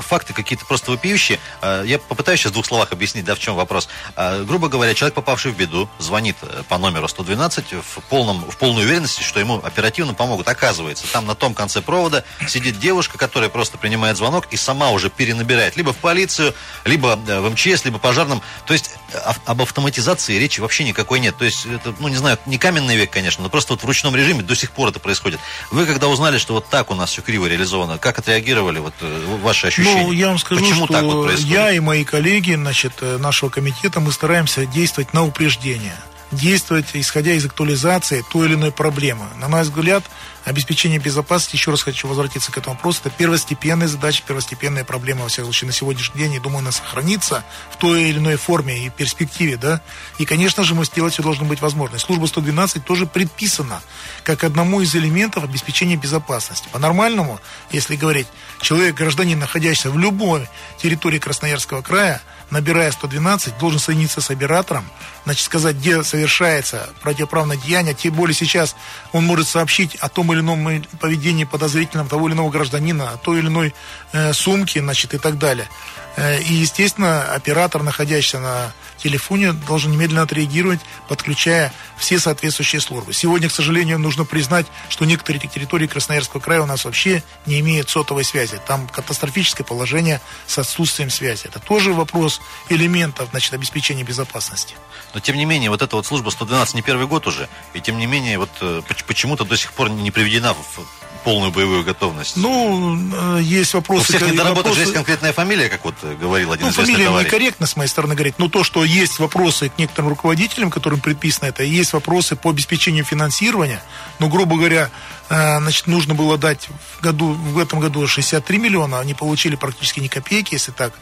факты 0.00 0.32
какие-то 0.32 0.64
просто 0.66 0.90
вопиющие. 0.90 1.38
Э, 1.62 1.82
я 1.86 1.98
попытаюсь 1.98 2.40
сейчас 2.40 2.50
в 2.50 2.54
двух 2.54 2.66
словах 2.66 2.92
объяснить, 2.92 3.24
да, 3.24 3.34
в 3.34 3.38
чем 3.38 3.54
вопрос. 3.54 3.88
Э, 4.16 4.42
грубо 4.44 4.68
говоря, 4.68 4.94
человек, 4.94 5.14
попавший 5.14 5.52
в 5.52 5.56
беду, 5.56 5.88
звонит 5.98 6.36
э, 6.42 6.62
по 6.68 6.78
номеру 6.78 7.08
112 7.08 7.72
в, 7.72 8.00
полном, 8.08 8.50
в 8.50 8.56
полной 8.56 8.84
уверенности, 8.84 9.22
что 9.22 9.40
ему 9.40 9.60
оперативно 9.62 10.14
помогут. 10.14 10.48
Оказывается, 10.48 11.06
там 11.12 11.26
на 11.26 11.34
том 11.34 11.54
конце 11.54 11.80
провода 11.80 12.13
сидит 12.46 12.78
девушка, 12.78 13.18
которая 13.18 13.48
просто 13.48 13.78
принимает 13.78 14.16
звонок 14.16 14.46
и 14.50 14.56
сама 14.56 14.90
уже 14.90 15.10
перенабирает 15.10 15.76
либо 15.76 15.92
в 15.92 15.96
полицию, 15.96 16.54
либо 16.84 17.18
э, 17.26 17.40
в 17.40 17.50
МЧС, 17.50 17.84
либо 17.84 17.98
пожарным. 17.98 18.42
То 18.66 18.74
есть 18.74 18.92
э, 19.12 19.18
об 19.46 19.62
автоматизации 19.62 20.38
речи 20.38 20.60
вообще 20.60 20.84
никакой 20.84 21.20
нет. 21.20 21.36
То 21.36 21.44
есть 21.44 21.66
это, 21.66 21.94
ну 21.98 22.08
не 22.08 22.16
знаю, 22.16 22.38
не 22.46 22.58
каменный 22.58 22.96
век, 22.96 23.10
конечно, 23.10 23.42
но 23.42 23.48
просто 23.48 23.72
вот 23.72 23.82
в 23.82 23.86
ручном 23.86 24.14
режиме 24.14 24.42
до 24.42 24.54
сих 24.54 24.70
пор 24.70 24.90
это 24.90 25.00
происходит. 25.00 25.40
Вы 25.70 25.86
когда 25.86 26.08
узнали, 26.08 26.38
что 26.38 26.54
вот 26.54 26.68
так 26.68 26.90
у 26.90 26.94
нас 26.94 27.10
все 27.10 27.22
криво 27.22 27.46
реализовано, 27.46 27.98
как 27.98 28.18
отреагировали 28.18 28.78
вот 28.78 28.94
ваши 29.42 29.68
ощущения? 29.68 30.02
Ну, 30.02 30.12
я 30.12 30.28
вам 30.28 30.38
скажу, 30.38 30.60
Почему 30.60 30.84
что 30.84 30.94
так 30.94 31.04
вот 31.04 31.26
происходит? 31.26 31.52
я 31.52 31.72
и 31.72 31.80
мои 31.80 32.04
коллеги, 32.04 32.54
значит, 32.54 32.92
нашего 33.00 33.50
комитета, 33.50 34.00
мы 34.00 34.12
стараемся 34.12 34.66
действовать 34.66 35.12
на 35.14 35.24
упреждение 35.24 35.96
действовать, 36.34 36.86
исходя 36.94 37.32
из 37.32 37.44
актуализации 37.44 38.24
той 38.30 38.48
или 38.48 38.54
иной 38.54 38.72
проблемы. 38.72 39.26
На 39.38 39.48
мой 39.48 39.62
взгляд, 39.62 40.04
обеспечение 40.44 40.98
безопасности, 40.98 41.56
еще 41.56 41.70
раз 41.70 41.82
хочу 41.82 42.06
возвратиться 42.08 42.52
к 42.52 42.58
этому 42.58 42.76
вопросу, 42.76 43.00
это 43.04 43.10
первостепенная 43.10 43.88
задача, 43.88 44.22
первостепенная 44.26 44.84
проблема, 44.84 45.22
во 45.22 45.28
всяком 45.28 45.46
случае, 45.46 45.68
на 45.68 45.72
сегодняшний 45.72 46.20
день, 46.20 46.34
и 46.34 46.38
думаю, 46.38 46.58
она 46.58 46.72
сохранится 46.72 47.44
в 47.70 47.78
той 47.78 48.04
или 48.04 48.18
иной 48.18 48.36
форме 48.36 48.86
и 48.86 48.90
перспективе, 48.90 49.56
да. 49.56 49.80
И, 50.18 50.24
конечно 50.24 50.62
же, 50.64 50.74
мы 50.74 50.84
сделать 50.84 51.14
все 51.14 51.22
должно 51.22 51.46
быть 51.46 51.60
возможно. 51.60 51.98
Служба 51.98 52.26
112 52.26 52.84
тоже 52.84 53.06
предписана 53.06 53.82
как 54.22 54.44
одному 54.44 54.80
из 54.80 54.94
элементов 54.94 55.44
обеспечения 55.44 55.96
безопасности. 55.96 56.68
По-нормальному, 56.72 57.40
если 57.70 57.96
говорить, 57.96 58.26
человек, 58.64 58.96
гражданин, 58.96 59.38
находящийся 59.38 59.90
в 59.90 59.98
любой 59.98 60.48
территории 60.78 61.18
Красноярского 61.18 61.82
края, 61.82 62.20
набирая 62.50 62.90
112, 62.90 63.58
должен 63.58 63.78
соединиться 63.78 64.20
с 64.20 64.30
оператором, 64.30 64.84
значит, 65.24 65.44
сказать, 65.44 65.76
где 65.76 66.02
совершается 66.02 66.88
противоправное 67.02 67.56
деяние, 67.56 67.94
тем 67.94 68.14
более 68.14 68.34
сейчас 68.34 68.74
он 69.12 69.24
может 69.24 69.46
сообщить 69.46 69.94
о 69.96 70.08
том 70.08 70.32
или 70.32 70.40
ином 70.40 70.84
поведении 70.98 71.44
подозрительном 71.44 72.08
того 72.08 72.26
или 72.26 72.34
иного 72.34 72.50
гражданина, 72.50 73.10
о 73.10 73.16
той 73.18 73.38
или 73.38 73.48
иной 73.48 73.74
э, 74.12 74.32
сумке, 74.32 74.80
значит, 74.80 75.14
и 75.14 75.18
так 75.18 75.38
далее. 75.38 75.68
Э, 76.16 76.40
и, 76.40 76.54
естественно, 76.54 77.22
оператор, 77.34 77.82
находящийся 77.82 78.40
на 78.40 78.72
телефоне, 79.04 79.52
должен 79.52 79.92
немедленно 79.92 80.22
отреагировать, 80.22 80.80
подключая 81.08 81.72
все 81.98 82.18
соответствующие 82.18 82.80
службы. 82.80 83.12
Сегодня, 83.12 83.48
к 83.50 83.52
сожалению, 83.52 83.98
нужно 83.98 84.24
признать, 84.24 84.66
что 84.88 85.04
некоторые 85.04 85.46
территории 85.46 85.86
Красноярского 85.86 86.40
края 86.40 86.62
у 86.62 86.66
нас 86.66 86.86
вообще 86.86 87.22
не 87.44 87.60
имеют 87.60 87.90
сотовой 87.90 88.24
связи. 88.24 88.58
Там 88.66 88.88
катастрофическое 88.88 89.64
положение 89.64 90.22
с 90.46 90.58
отсутствием 90.58 91.10
связи. 91.10 91.42
Это 91.44 91.60
тоже 91.60 91.92
вопрос 91.92 92.40
элементов 92.70 93.28
значит, 93.30 93.52
обеспечения 93.52 94.04
безопасности. 94.04 94.74
Но, 95.12 95.20
тем 95.20 95.36
не 95.36 95.44
менее, 95.44 95.68
вот 95.68 95.82
эта 95.82 95.96
вот 95.96 96.06
служба 96.06 96.30
112 96.30 96.74
не 96.74 96.82
первый 96.82 97.06
год 97.06 97.26
уже, 97.26 97.48
и 97.74 97.80
тем 97.80 97.98
не 97.98 98.06
менее, 98.06 98.38
вот 98.38 98.50
э, 98.62 98.80
почему-то 99.06 99.44
до 99.44 99.56
сих 99.56 99.72
пор 99.72 99.90
не 99.90 100.10
приведена 100.10 100.54
в 100.54 100.80
полную 101.24 101.50
боевую 101.50 101.84
готовность? 101.84 102.36
Ну, 102.36 102.96
э, 103.36 103.40
есть 103.42 103.74
вопросы... 103.74 104.12
У 104.12 104.16
всех 104.16 104.22
недоработок 104.30 104.56
вопросы... 104.56 104.76
же 104.76 104.80
есть 104.82 104.92
конкретная 104.92 105.32
фамилия, 105.32 105.68
как 105.68 105.84
вот 105.84 105.94
э, 106.02 106.14
говорил 106.14 106.52
один 106.52 106.66
ну, 106.66 106.72
известный 106.72 106.92
фамилия 106.92 107.06
товарищ. 107.06 107.26
некорректно 107.26 107.66
с 107.66 107.76
моей 107.76 107.88
стороны 107.88 108.14
говорить, 108.14 108.38
но 108.38 108.48
то, 108.48 108.62
что 108.62 108.84
есть 108.84 109.18
вопросы 109.18 109.70
к 109.70 109.78
некоторым 109.78 110.10
руководителям, 110.10 110.70
которым 110.70 111.00
предписано 111.00 111.48
это, 111.48 111.62
есть 111.64 111.92
вопросы 111.92 112.36
по 112.36 112.50
обеспечению 112.50 113.04
финансирования, 113.04 113.82
но, 114.18 114.28
грубо 114.28 114.56
говоря, 114.56 114.90
значит, 115.28 115.86
нужно 115.86 116.14
было 116.14 116.36
дать 116.36 116.68
в, 116.68 117.02
году, 117.02 117.32
в 117.32 117.58
этом 117.58 117.80
году 117.80 118.06
63 118.06 118.58
миллиона, 118.58 119.00
они 119.00 119.14
получили 119.14 119.56
практически 119.56 120.00
ни 120.00 120.08
копейки, 120.08 120.54
если 120.54 120.72
так 120.72 120.92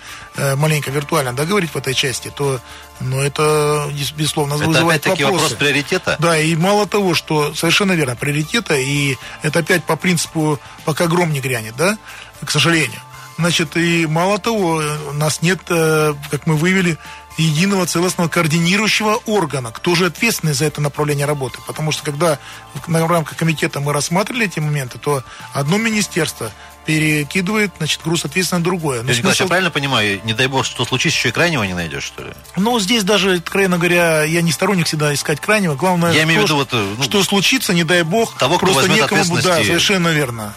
маленько 0.56 0.90
виртуально 0.90 1.32
да, 1.32 1.44
говорить 1.44 1.70
в 1.70 1.76
этой 1.76 1.94
части, 1.94 2.32
то 2.34 2.60
ну, 3.00 3.20
это, 3.20 3.90
безусловно, 4.16 4.54
это 4.54 4.66
вызывает 4.66 5.02
опять-таки 5.02 5.24
вопрос 5.24 5.52
приоритета? 5.52 6.16
Да, 6.18 6.38
и 6.38 6.54
мало 6.54 6.86
того, 6.86 7.14
что 7.14 7.54
совершенно 7.54 7.92
верно, 7.92 8.16
приоритета, 8.16 8.74
и 8.74 9.16
это 9.42 9.60
опять 9.60 9.84
по 9.84 9.96
принципу 9.96 10.60
«пока 10.84 11.06
гром 11.06 11.32
не 11.32 11.40
грянет», 11.40 11.74
да, 11.76 11.98
к 12.44 12.50
сожалению. 12.50 13.00
Значит, 13.38 13.76
и 13.76 14.06
мало 14.06 14.38
того, 14.38 14.82
у 15.08 15.12
нас 15.14 15.42
нет, 15.42 15.60
э, 15.68 16.14
как 16.30 16.46
мы 16.46 16.54
вывели, 16.54 16.98
единого 17.38 17.86
целостного 17.86 18.28
координирующего 18.28 19.20
органа. 19.26 19.70
Кто 19.70 19.94
же 19.94 20.06
ответственный 20.06 20.52
за 20.52 20.66
это 20.66 20.80
направление 20.80 21.26
работы? 21.26 21.58
Потому 21.66 21.92
что 21.92 22.02
когда 22.02 22.38
в 22.74 23.10
рамках 23.10 23.36
комитета 23.36 23.80
мы 23.80 23.92
рассматривали 23.92 24.46
эти 24.46 24.60
моменты, 24.60 24.98
то 24.98 25.24
одно 25.52 25.78
министерство 25.78 26.52
перекидывает, 26.84 27.70
значит, 27.78 28.00
груз 28.02 28.24
ответственности 28.24 28.54
на 28.54 28.64
другое. 28.64 29.02
Но 29.02 29.12
смысл... 29.12 29.44
я 29.44 29.48
правильно 29.48 29.70
понимаю, 29.70 30.20
не 30.24 30.34
дай 30.34 30.48
бог, 30.48 30.64
что 30.64 30.84
случится, 30.84 31.18
еще 31.18 31.28
и 31.28 31.32
крайнего 31.32 31.62
не 31.62 31.74
найдешь, 31.74 32.02
что 32.02 32.24
ли? 32.24 32.32
Ну, 32.56 32.78
здесь 32.80 33.04
даже, 33.04 33.34
откровенно 33.34 33.78
говоря, 33.78 34.24
я 34.24 34.42
не 34.42 34.52
сторонник 34.52 34.86
всегда 34.86 35.14
искать 35.14 35.40
крайнего. 35.40 35.74
Главное, 35.74 36.12
я 36.12 36.24
имею 36.24 36.40
в 36.40 36.44
виду, 36.44 36.56
вот, 36.56 36.70
э, 36.72 36.94
ну, 36.98 37.02
что 37.04 37.22
случится, 37.22 37.72
не 37.72 37.84
дай 37.84 38.02
бог, 38.02 38.36
того, 38.36 38.56
кто 38.56 38.66
просто 38.66 38.90
некому 38.90 39.24
будет. 39.24 39.44
Да, 39.44 39.56
совершенно 39.62 40.08
верно. 40.08 40.54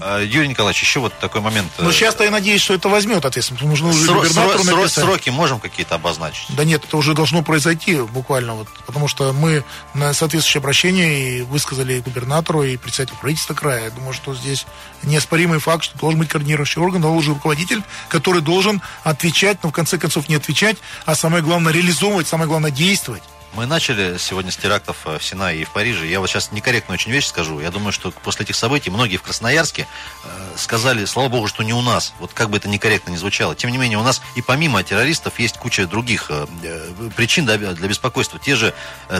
А, 0.00 0.22
Юрий 0.22 0.48
Николаевич, 0.48 0.82
еще 0.82 1.00
вот 1.00 1.12
такой 1.18 1.40
момент. 1.40 1.70
Ну, 1.78 1.90
сейчас-то 1.92 2.24
я 2.24 2.30
надеюсь, 2.30 2.60
что 2.62 2.74
это 2.74 2.88
возьмет 2.88 3.24
ответственность. 3.24 3.64
Нужно 3.64 3.88
уже 3.88 4.06
Сро- 4.06 4.14
губернатору 4.20 4.62
сро- 4.62 4.76
написать. 4.82 5.04
Сроки 5.04 5.30
можем 5.30 5.58
какие-то 5.60 5.96
обозначить? 5.96 6.46
Да 6.50 6.64
нет, 6.64 6.84
это 6.84 6.96
уже 6.96 7.14
должно 7.14 7.42
произойти 7.42 7.96
буквально. 8.00 8.54
Вот, 8.54 8.68
потому 8.86 9.08
что 9.08 9.32
мы 9.32 9.64
на 9.94 10.12
соответствующее 10.14 10.60
обращение 10.60 11.38
и 11.38 11.42
высказали 11.42 11.94
и 11.94 12.00
губернатору, 12.00 12.62
и 12.62 12.76
председателю 12.76 13.16
правительства 13.20 13.54
края. 13.54 13.84
Я 13.84 13.90
думаю, 13.90 14.12
что 14.12 14.34
здесь 14.34 14.66
неоспоримый 15.02 15.58
факт, 15.58 15.84
что 15.84 15.98
должен 15.98 16.20
быть 16.20 16.28
координирующий 16.28 16.80
орган, 16.80 17.00
должен 17.02 17.34
руководитель, 17.34 17.82
который 18.08 18.42
должен 18.42 18.80
отвечать, 19.04 19.58
но 19.62 19.70
в 19.70 19.72
конце 19.72 19.98
концов 19.98 20.28
не 20.28 20.34
отвечать, 20.34 20.76
а 21.06 21.14
самое 21.14 21.42
главное 21.42 21.72
реализовывать, 21.72 22.28
самое 22.28 22.48
главное 22.48 22.70
действовать. 22.70 23.22
Мы 23.52 23.66
начали 23.66 24.16
сегодня 24.16 24.52
с 24.52 24.56
терактов 24.56 24.98
э, 25.06 25.18
в 25.18 25.24
Синае 25.24 25.62
и 25.62 25.64
в 25.64 25.70
Париже. 25.70 26.06
Я 26.06 26.20
вот 26.20 26.28
сейчас 26.30 26.52
некорректную 26.52 26.94
очень 26.94 27.10
вещь 27.10 27.26
скажу. 27.26 27.58
Я 27.58 27.72
думаю, 27.72 27.92
что 27.92 28.12
после 28.12 28.44
этих 28.44 28.54
событий 28.54 28.90
многие 28.90 29.16
в 29.16 29.22
Красноярске 29.22 29.88
э, 30.24 30.28
сказали, 30.56 31.04
слава 31.04 31.28
богу, 31.28 31.48
что 31.48 31.64
не 31.64 31.72
у 31.72 31.82
нас. 31.82 32.14
Вот 32.20 32.32
как 32.32 32.50
бы 32.50 32.58
это 32.58 32.68
некорректно 32.68 33.10
не 33.10 33.16
звучало. 33.16 33.56
Тем 33.56 33.70
не 33.72 33.78
менее, 33.78 33.98
у 33.98 34.04
нас 34.04 34.22
и 34.36 34.42
помимо 34.42 34.82
террористов 34.84 35.40
есть 35.40 35.58
куча 35.58 35.86
других 35.88 36.26
э, 36.30 36.46
причин 37.16 37.44
для, 37.44 37.56
для 37.58 37.88
беспокойства. 37.88 38.38
Те 38.38 38.54
же, 38.54 38.72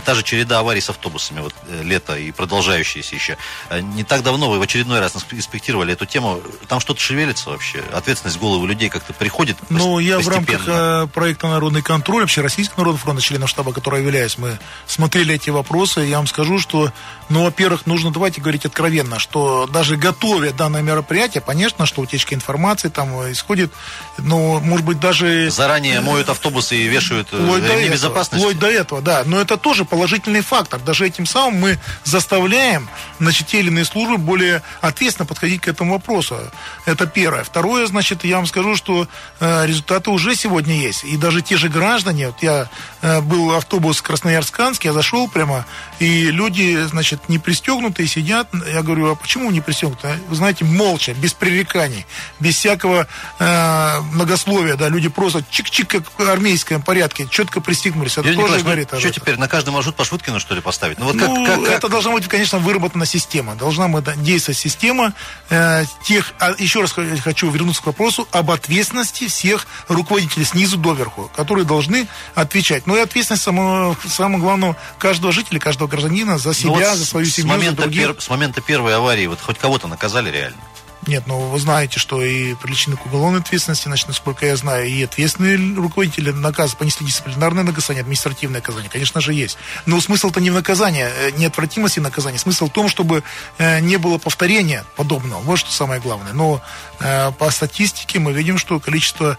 та 0.04 0.14
же 0.14 0.22
череда 0.22 0.60
аварий 0.60 0.80
с 0.80 0.88
автобусами, 0.90 1.40
вот 1.40 1.54
лето 1.82 2.16
и 2.16 2.30
продолжающиеся 2.30 3.14
еще. 3.14 3.36
Не 3.70 4.04
так 4.04 4.22
давно 4.22 4.48
вы 4.48 4.58
в 4.58 4.62
очередной 4.62 5.00
раз 5.00 5.16
инспектировали 5.32 5.92
эту 5.92 6.06
тему. 6.06 6.40
Там 6.68 6.78
что-то 6.78 7.00
шевелится 7.00 7.50
вообще? 7.50 7.82
Ответственность 7.92 8.36
в 8.36 8.40
голову 8.40 8.64
людей 8.66 8.88
как-то 8.88 9.12
приходит 9.12 9.56
Ну, 9.68 9.98
я 9.98 10.20
в 10.20 10.28
рамках 10.28 11.10
проекта 11.10 11.48
«Народный 11.48 11.82
контроль», 11.82 12.22
вообще 12.22 12.40
Российского 12.42 12.80
народного 12.80 13.02
фронта, 13.02 13.22
членов 13.22 13.48
штаба, 13.48 13.72
который 13.72 14.00
является 14.00 14.19
повторяюсь, 14.20 14.38
мы 14.38 14.58
смотрели 14.86 15.34
эти 15.34 15.50
вопросы, 15.50 16.00
я 16.00 16.18
вам 16.18 16.26
скажу, 16.26 16.58
что, 16.58 16.92
ну, 17.30 17.44
во-первых, 17.44 17.86
нужно, 17.86 18.10
давайте 18.10 18.40
говорить 18.40 18.66
откровенно, 18.66 19.18
что 19.18 19.66
даже 19.66 19.96
готовя 19.96 20.52
данное 20.52 20.82
мероприятие, 20.82 21.40
понятно, 21.40 21.86
что 21.86 22.02
утечка 22.02 22.34
информации 22.34 22.88
там 22.88 23.10
исходит, 23.30 23.72
но, 24.18 24.60
может 24.60 24.84
быть, 24.84 24.98
даже... 25.00 25.48
Заранее 25.50 26.00
моют 26.00 26.28
автобусы 26.28 26.76
и 26.76 26.88
вешают 26.88 27.28
э, 27.32 27.36
вплоть 27.36 27.66
до 27.66 27.88
безопасности. 27.88 28.44
Вплоть 28.44 28.58
до 28.58 28.68
этого, 28.68 29.00
да. 29.00 29.22
Но 29.24 29.40
это 29.40 29.56
тоже 29.56 29.84
положительный 29.84 30.40
фактор. 30.40 30.80
Даже 30.80 31.06
этим 31.06 31.24
самым 31.24 31.60
мы 31.60 31.78
заставляем, 32.04 32.88
значит, 33.20 33.46
те 33.46 33.60
или 33.60 33.68
иные 33.68 33.84
службы 33.84 34.18
более 34.18 34.62
ответственно 34.80 35.26
подходить 35.26 35.60
к 35.60 35.68
этому 35.68 35.92
вопросу. 35.92 36.36
Это 36.84 37.06
первое. 37.06 37.44
Второе, 37.44 37.86
значит, 37.86 38.24
я 38.24 38.36
вам 38.36 38.46
скажу, 38.46 38.74
что 38.74 39.06
э, 39.38 39.66
результаты 39.66 40.10
уже 40.10 40.34
сегодня 40.34 40.74
есть. 40.74 41.04
И 41.04 41.16
даже 41.16 41.42
те 41.42 41.56
же 41.56 41.68
граждане, 41.68 42.28
вот 42.28 42.42
я 42.42 42.68
э, 43.02 43.20
был 43.20 43.54
автобус 43.54 44.02
Красноярск-Канск, 44.02 44.84
я 44.84 44.92
зашел 44.92 45.28
прямо, 45.28 45.64
и 46.00 46.30
люди, 46.30 46.82
значит, 46.90 47.19
не 47.28 47.38
пристегнутые 47.38 48.08
сидят. 48.08 48.48
Я 48.72 48.82
говорю, 48.82 49.10
а 49.10 49.14
почему 49.14 49.50
не 49.50 49.60
пристегнуты? 49.60 50.08
Вы 50.28 50.36
знаете, 50.36 50.64
молча, 50.64 51.14
без 51.14 51.32
пререканий, 51.32 52.06
без 52.38 52.56
всякого 52.56 53.06
э, 53.38 54.00
многословия, 54.12 54.76
да, 54.76 54.88
люди 54.88 55.08
просто 55.08 55.40
чик-чик, 55.50 55.86
как 55.86 56.04
в 56.18 56.28
армейском 56.28 56.82
порядке, 56.82 57.26
четко 57.30 57.60
пристегнулись. 57.60 58.18
Это 58.18 58.28
Юрий 58.28 58.40
тоже 58.40 58.60
говорит 58.60 58.88
ну, 58.92 59.00
Что 59.00 59.10
теперь, 59.10 59.36
на 59.36 59.48
каждый 59.48 59.70
маршрут 59.70 59.96
по 59.96 60.04
Шуткину, 60.04 60.40
что 60.40 60.54
ли, 60.54 60.60
поставить? 60.60 60.98
Ну, 60.98 61.06
вот 61.06 61.18
как, 61.18 61.28
ну, 61.28 61.46
как, 61.46 61.64
как... 61.64 61.72
это 61.72 61.88
должна 61.88 62.12
быть, 62.12 62.28
конечно, 62.28 62.58
выработана 62.58 63.06
система. 63.06 63.54
Должна 63.54 63.88
быть 63.88 64.04
действовать 64.22 64.58
система 64.58 65.14
э, 65.48 65.84
тех... 66.04 66.32
А 66.38 66.54
еще 66.58 66.80
раз 66.80 66.92
хочу 67.22 67.50
вернуться 67.50 67.82
к 67.82 67.86
вопросу 67.86 68.28
об 68.32 68.50
ответственности 68.50 69.28
всех 69.28 69.66
руководителей 69.88 70.44
снизу 70.44 70.76
доверху, 70.76 71.30
которые 71.34 71.64
должны 71.64 72.08
отвечать. 72.34 72.86
Но 72.86 72.96
и 72.96 73.00
ответственность 73.00 73.42
самого, 73.42 73.96
самого 74.08 74.40
главного 74.40 74.76
каждого 74.98 75.32
жителя, 75.32 75.58
каждого 75.58 75.88
гражданина 75.88 76.38
за 76.38 76.48
ну 76.48 76.54
себя, 76.54 76.70
вот 76.70 76.98
за 76.98 77.04
свою 77.10 77.26
семью, 77.26 77.52
с 77.52 77.56
момента, 77.56 77.82
других. 77.82 78.06
Пер, 78.06 78.20
с 78.20 78.28
момента 78.30 78.60
первой 78.60 78.96
аварии 78.96 79.26
вот 79.26 79.40
хоть 79.40 79.58
кого-то 79.58 79.88
наказали 79.88 80.30
реально? 80.30 80.60
Нет, 81.06 81.24
ну 81.26 81.38
вы 81.38 81.58
знаете, 81.58 81.98
что 81.98 82.22
и 82.22 82.54
привлечены 82.54 82.96
к 82.96 83.06
уголовной 83.06 83.40
ответственности, 83.40 83.84
значит, 83.84 84.08
насколько 84.08 84.44
я 84.44 84.54
знаю, 84.56 84.86
и 84.86 85.02
ответственные 85.02 85.76
руководители 85.76 86.30
наказ 86.30 86.74
понесли 86.74 87.06
дисциплинарное 87.06 87.64
наказание, 87.64 88.02
административное 88.02 88.60
наказание, 88.60 88.90
конечно 88.90 89.20
же, 89.22 89.32
есть. 89.32 89.56
Но 89.86 89.98
смысл-то 90.00 90.40
не 90.40 90.50
в 90.50 90.54
наказании, 90.54 91.04
э, 91.04 91.30
не 91.30 91.46
отвратимости 91.46 92.00
наказания, 92.00 92.38
смысл 92.38 92.66
в 92.66 92.70
том, 92.70 92.88
чтобы 92.90 93.22
э, 93.56 93.80
не 93.80 93.96
было 93.96 94.18
повторения 94.18 94.84
подобного. 94.94 95.40
Вот 95.40 95.58
что 95.58 95.72
самое 95.72 96.02
главное. 96.02 96.34
Но 96.34 96.62
э, 96.98 97.32
по 97.32 97.50
статистике 97.50 98.18
мы 98.18 98.34
видим, 98.34 98.58
что 98.58 98.78
количество 98.78 99.38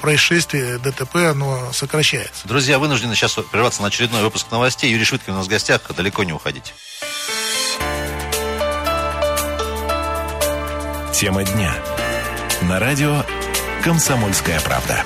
происшествий 0.00 0.78
ДТП, 0.78 1.16
оно 1.30 1.72
сокращается. 1.72 2.46
Друзья, 2.46 2.78
вынуждены 2.78 3.14
сейчас 3.14 3.32
прерваться 3.50 3.82
на 3.82 3.88
очередной 3.88 4.22
выпуск 4.22 4.46
новостей. 4.50 4.90
Юрий 4.90 5.04
Швыдкин 5.04 5.34
у 5.34 5.36
нас 5.36 5.46
в 5.46 5.50
гостях, 5.50 5.82
далеко 5.94 6.24
не 6.24 6.32
уходите. 6.32 6.72
Тема 11.12 11.44
дня. 11.44 11.74
На 12.62 12.78
радио 12.78 13.24
«Комсомольская 13.82 14.60
правда». 14.60 15.04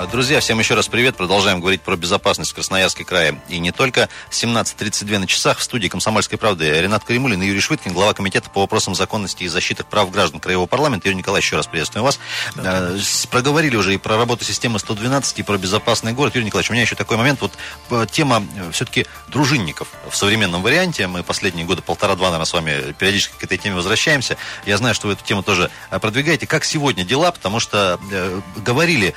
А, 0.00 0.06
друзья, 0.06 0.38
всем 0.38 0.60
еще 0.60 0.74
раз 0.74 0.86
привет. 0.86 1.16
Продолжаем 1.16 1.58
говорить 1.58 1.82
про 1.82 1.96
безопасность 1.96 2.52
в 2.52 2.54
Красноярске 2.54 3.04
крае. 3.04 3.40
И 3.48 3.58
не 3.58 3.72
только. 3.72 4.08
17.32 4.30 5.18
на 5.18 5.26
часах 5.26 5.58
в 5.58 5.62
студии 5.64 5.88
«Комсомольской 5.88 6.38
правды» 6.38 6.70
Ренат 6.80 7.02
Каримулин 7.02 7.42
и 7.42 7.46
Юрий 7.46 7.58
Швыткин, 7.58 7.92
глава 7.92 8.14
комитета 8.14 8.48
по 8.48 8.60
вопросам 8.60 8.94
законности 8.94 9.42
и 9.42 9.48
защиты 9.48 9.82
прав 9.82 10.12
граждан 10.12 10.38
Краевого 10.38 10.66
парламента. 10.66 11.08
Юрий 11.08 11.18
Николаевич, 11.18 11.46
еще 11.46 11.56
раз 11.56 11.66
приветствую 11.66 12.04
вас. 12.04 12.20
Да, 12.54 12.92
Проговорили 13.32 13.74
уже 13.74 13.92
и 13.92 13.96
про 13.98 14.16
работу 14.16 14.44
системы 14.44 14.78
112, 14.78 15.40
и 15.40 15.42
про 15.42 15.58
безопасный 15.58 16.12
город. 16.12 16.36
Юрий 16.36 16.46
Николаевич, 16.46 16.70
у 16.70 16.74
меня 16.74 16.82
еще 16.82 16.94
такой 16.94 17.16
момент. 17.16 17.40
Вот 17.40 17.54
э, 17.90 18.06
тема 18.08 18.46
э, 18.56 18.70
все-таки 18.70 19.04
дружинников 19.26 19.88
в 20.08 20.16
современном 20.16 20.62
варианте. 20.62 21.08
Мы 21.08 21.24
последние 21.24 21.66
годы, 21.66 21.82
полтора-два, 21.82 22.26
наверное, 22.26 22.46
с 22.46 22.52
вами 22.52 22.94
периодически 22.96 23.34
к 23.36 23.42
этой 23.42 23.58
теме 23.58 23.74
возвращаемся. 23.74 24.36
Я 24.64 24.76
знаю, 24.76 24.94
что 24.94 25.08
вы 25.08 25.14
эту 25.14 25.24
тему 25.24 25.42
тоже 25.42 25.72
э, 25.90 25.98
продвигаете. 25.98 26.46
Как 26.46 26.64
сегодня 26.64 27.04
дела? 27.04 27.32
Потому 27.32 27.58
что 27.58 27.98
э, 28.12 28.40
говорили 28.58 29.16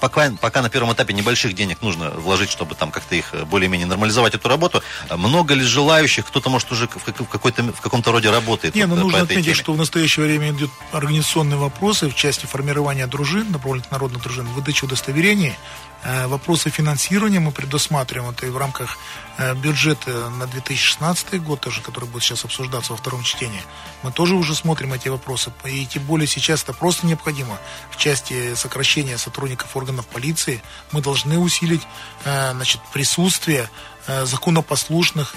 пока, 0.00 0.30
пока 0.40 0.62
на 0.62 0.70
первом 0.70 0.92
этапе 0.92 1.14
небольших 1.14 1.54
денег 1.54 1.82
нужно 1.82 2.10
вложить, 2.10 2.50
чтобы 2.50 2.74
там 2.74 2.90
как-то 2.90 3.14
их 3.14 3.32
э, 3.32 3.44
более-менее 3.44 3.86
нормализовать 3.86 4.34
эту 4.34 4.48
работу. 4.48 4.82
Много 5.10 5.54
ли 5.54 5.62
желающих? 5.62 6.26
Кто-то, 6.26 6.50
может, 6.50 6.70
уже 6.72 6.88
в, 6.88 7.26
какой-то, 7.26 7.62
в 7.62 7.80
каком-то 7.80 8.12
роде 8.12 8.30
работает? 8.30 8.74
Не, 8.74 8.86
вот, 8.86 8.96
ну 8.96 9.02
нужно 9.04 9.22
отметить, 9.22 9.44
теме. 9.44 9.54
что 9.54 9.72
в 9.72 9.76
настоящее 9.76 10.26
время 10.26 10.50
идут 10.50 10.70
организационные 10.92 11.58
вопросы 11.58 12.08
в 12.08 12.14
части 12.14 12.46
формирования 12.46 13.06
дружин, 13.06 13.50
направленных 13.50 13.90
народных 13.90 14.22
дружин, 14.22 14.46
выдачи 14.46 14.84
удостоверений. 14.84 15.56
Э, 16.04 16.28
вопросы 16.28 16.70
финансирования 16.70 17.40
мы 17.40 17.50
предусматриваем 17.50 18.30
это 18.30 18.46
и 18.46 18.50
в 18.50 18.56
рамках 18.56 18.98
э, 19.36 19.54
бюджета 19.54 20.30
на 20.30 20.46
2016 20.46 21.42
год, 21.42 21.60
тоже, 21.60 21.80
который 21.80 22.08
будет 22.08 22.22
сейчас 22.22 22.44
обсуждаться 22.44 22.92
во 22.92 22.98
втором 22.98 23.24
чтении. 23.24 23.62
Мы 24.02 24.12
тоже 24.12 24.36
уже 24.36 24.54
смотрим 24.54 24.92
эти 24.92 25.08
вопросы. 25.08 25.52
И 25.64 25.86
тем 25.86 26.04
более 26.04 26.28
сейчас 26.28 26.62
это 26.62 26.72
просто 26.72 27.06
необходимо. 27.06 27.58
В 27.90 27.96
части 27.96 28.54
сокращения 28.54 29.18
сотрудников 29.18 29.76
органов 29.76 30.06
полиции 30.06 30.62
мы 30.92 31.02
должны 31.02 31.38
усилить 31.38 31.82
э, 32.24 32.52
значит, 32.52 32.80
присутствие 32.92 33.68
законопослушных 34.24 35.34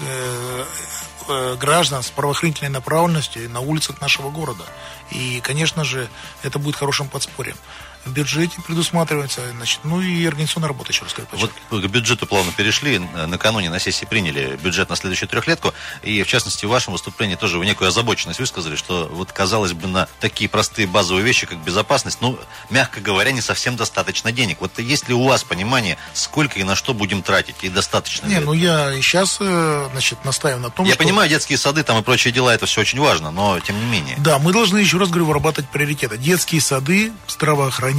граждан 1.60 2.02
с 2.02 2.08
правоохранительной 2.08 2.70
направленностью 2.70 3.50
на 3.50 3.60
улицах 3.60 4.00
нашего 4.00 4.30
города. 4.30 4.64
И, 5.10 5.42
конечно 5.42 5.84
же, 5.84 6.08
это 6.42 6.58
будет 6.58 6.76
хорошим 6.76 7.06
подспорьем 7.08 7.56
в 8.04 8.12
бюджете 8.12 8.60
предусматривается, 8.66 9.40
значит, 9.56 9.80
ну 9.84 10.00
и 10.00 10.24
организационная 10.26 10.68
работа, 10.68 10.92
еще 10.92 11.04
раз 11.04 11.12
скажу. 11.12 11.28
Вот 11.70 11.82
к 11.82 11.86
бюджету 11.86 12.26
плавно 12.26 12.52
перешли, 12.52 12.98
накануне 12.98 13.70
на 13.70 13.78
сессии 13.78 14.04
приняли 14.04 14.58
бюджет 14.62 14.88
на 14.90 14.96
следующую 14.96 15.28
трехлетку, 15.28 15.72
и 16.02 16.22
в 16.22 16.26
частности 16.26 16.66
в 16.66 16.68
вашем 16.68 16.92
выступлении 16.92 17.36
тоже 17.36 17.58
вы 17.58 17.66
некую 17.66 17.88
озабоченность 17.88 18.40
высказали, 18.40 18.76
что 18.76 19.08
вот 19.12 19.32
казалось 19.32 19.72
бы 19.72 19.86
на 19.86 20.08
такие 20.20 20.48
простые 20.48 20.86
базовые 20.86 21.24
вещи, 21.24 21.46
как 21.46 21.58
безопасность, 21.58 22.18
ну, 22.20 22.38
мягко 22.70 23.00
говоря, 23.00 23.32
не 23.32 23.40
совсем 23.40 23.76
достаточно 23.76 24.32
денег. 24.32 24.58
Вот 24.60 24.78
есть 24.78 25.08
ли 25.08 25.14
у 25.14 25.24
вас 25.24 25.44
понимание, 25.44 25.96
сколько 26.14 26.58
и 26.58 26.64
на 26.64 26.74
что 26.74 26.94
будем 26.94 27.22
тратить, 27.22 27.56
и 27.62 27.68
достаточно 27.68 28.26
Не, 28.26 28.40
ну 28.40 28.52
я 28.52 28.92
сейчас, 29.00 29.38
э, 29.40 29.88
значит, 29.92 30.24
настаиваю 30.24 30.62
на 30.62 30.70
том, 30.70 30.86
я 30.86 30.94
что... 30.94 31.02
Понимаю, 31.02 31.28
детские 31.28 31.58
сады 31.58 31.82
там 31.82 31.98
и 31.98 32.02
прочие 32.02 32.32
дела, 32.32 32.54
это 32.54 32.66
все 32.66 32.80
очень 32.82 33.00
важно, 33.00 33.30
но 33.30 33.58
тем 33.60 33.78
не 33.78 33.86
менее. 33.86 34.16
Да, 34.18 34.38
мы 34.38 34.52
должны, 34.52 34.78
еще 34.78 34.98
раз 34.98 35.08
говорю, 35.08 35.26
вырабатывать 35.26 35.70
приоритеты. 35.70 36.18
Детские 36.18 36.60
сады, 36.60 37.12
здравоохранение, 37.28 37.91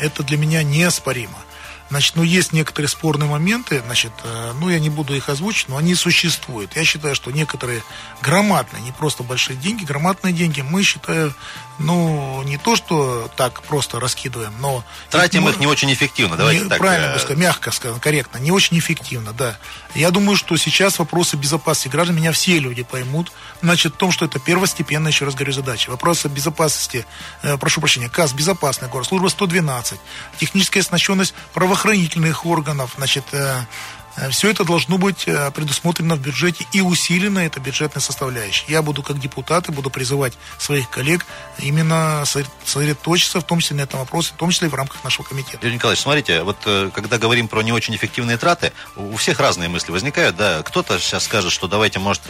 это 0.00 0.22
для 0.22 0.36
меня 0.36 0.62
неоспоримо. 0.62 1.38
Значит, 1.90 2.14
ну, 2.14 2.22
есть 2.22 2.52
некоторые 2.52 2.88
спорные 2.88 3.28
моменты, 3.28 3.82
значит, 3.84 4.12
э, 4.22 4.52
ну, 4.60 4.68
я 4.68 4.78
не 4.78 4.90
буду 4.90 5.14
их 5.14 5.28
озвучить, 5.28 5.68
но 5.68 5.76
они 5.76 5.96
существуют. 5.96 6.76
Я 6.76 6.84
считаю, 6.84 7.16
что 7.16 7.32
некоторые 7.32 7.82
громадные, 8.22 8.80
не 8.82 8.92
просто 8.92 9.24
большие 9.24 9.56
деньги, 9.56 9.84
громадные 9.84 10.32
деньги, 10.32 10.60
мы, 10.60 10.84
считаю, 10.84 11.34
ну, 11.80 12.42
не 12.44 12.58
то, 12.58 12.76
что 12.76 13.28
так 13.36 13.62
просто 13.62 13.98
раскидываем, 13.98 14.54
но... 14.60 14.84
Тратим 15.10 15.48
их, 15.48 15.54
их 15.54 15.60
не 15.60 15.66
очень 15.66 15.92
эффективно, 15.92 16.36
давайте 16.36 16.62
не, 16.62 16.68
так. 16.68 16.78
Правильно, 16.78 17.16
э... 17.16 17.34
мягко 17.34 17.72
сказано, 17.72 17.98
корректно, 17.98 18.38
не 18.38 18.52
очень 18.52 18.78
эффективно, 18.78 19.32
да. 19.32 19.58
Я 19.94 20.12
думаю, 20.12 20.36
что 20.36 20.56
сейчас 20.56 21.00
вопросы 21.00 21.36
безопасности 21.36 21.88
граждан 21.88 22.16
меня 22.16 22.30
все 22.30 22.60
люди 22.60 22.84
поймут. 22.84 23.32
Значит, 23.62 23.94
в 23.94 23.96
том, 23.96 24.12
что 24.12 24.26
это 24.26 24.38
первостепенная, 24.38 25.10
еще 25.10 25.24
раз 25.24 25.34
говорю, 25.34 25.52
задача. 25.52 25.90
Вопросы 25.90 26.28
безопасности, 26.28 27.04
э, 27.42 27.56
прошу 27.56 27.80
прощения, 27.80 28.08
КАС, 28.08 28.32
безопасный 28.32 28.88
город, 28.88 29.08
служба 29.08 29.26
112, 29.28 29.98
техническая 30.38 30.82
оснащенность 30.84 31.34
правоохранительных 31.52 31.79
правоохранительных 31.80 32.44
органов, 32.46 32.92
значит, 32.96 33.24
э, 33.32 33.64
Все 34.28 34.50
это 34.50 34.64
должно 34.64 34.98
быть 34.98 35.26
э, 35.26 35.50
предусмотрено 35.52 36.14
в 36.14 36.20
бюджете 36.20 36.66
и 36.72 36.80
усилено 36.80 37.38
это 37.38 37.58
бюджетная 37.58 38.02
составляющая. 38.02 38.66
Я 38.68 38.82
буду 38.82 39.02
как 39.02 39.18
депутат 39.18 39.68
и 39.68 39.72
буду 39.72 39.88
призывать 39.88 40.34
своих 40.58 40.90
коллег 40.90 41.24
именно 41.58 42.24
сосредоточиться 42.26 43.40
в 43.40 43.44
том 43.44 43.60
числе 43.60 43.76
на 43.76 43.82
этом 43.82 44.00
вопросе, 44.00 44.32
в 44.34 44.36
том 44.36 44.50
числе 44.50 44.68
и 44.68 44.70
в 44.70 44.74
рамках 44.74 45.02
нашего 45.04 45.24
комитета. 45.24 45.58
Юрий 45.62 45.76
Николаевич, 45.76 46.02
смотрите, 46.02 46.42
вот 46.42 46.58
э, 46.66 46.90
когда 46.92 47.18
говорим 47.18 47.48
про 47.48 47.62
не 47.62 47.72
очень 47.72 47.96
эффективные 47.96 48.36
траты, 48.36 48.72
у 48.96 49.16
всех 49.16 49.40
разные 49.40 49.68
мысли 49.68 49.90
возникают, 49.90 50.36
да, 50.36 50.62
кто-то 50.62 50.98
сейчас 50.98 51.24
скажет, 51.24 51.52
что 51.52 51.66
давайте, 51.66 51.98
может, 51.98 52.22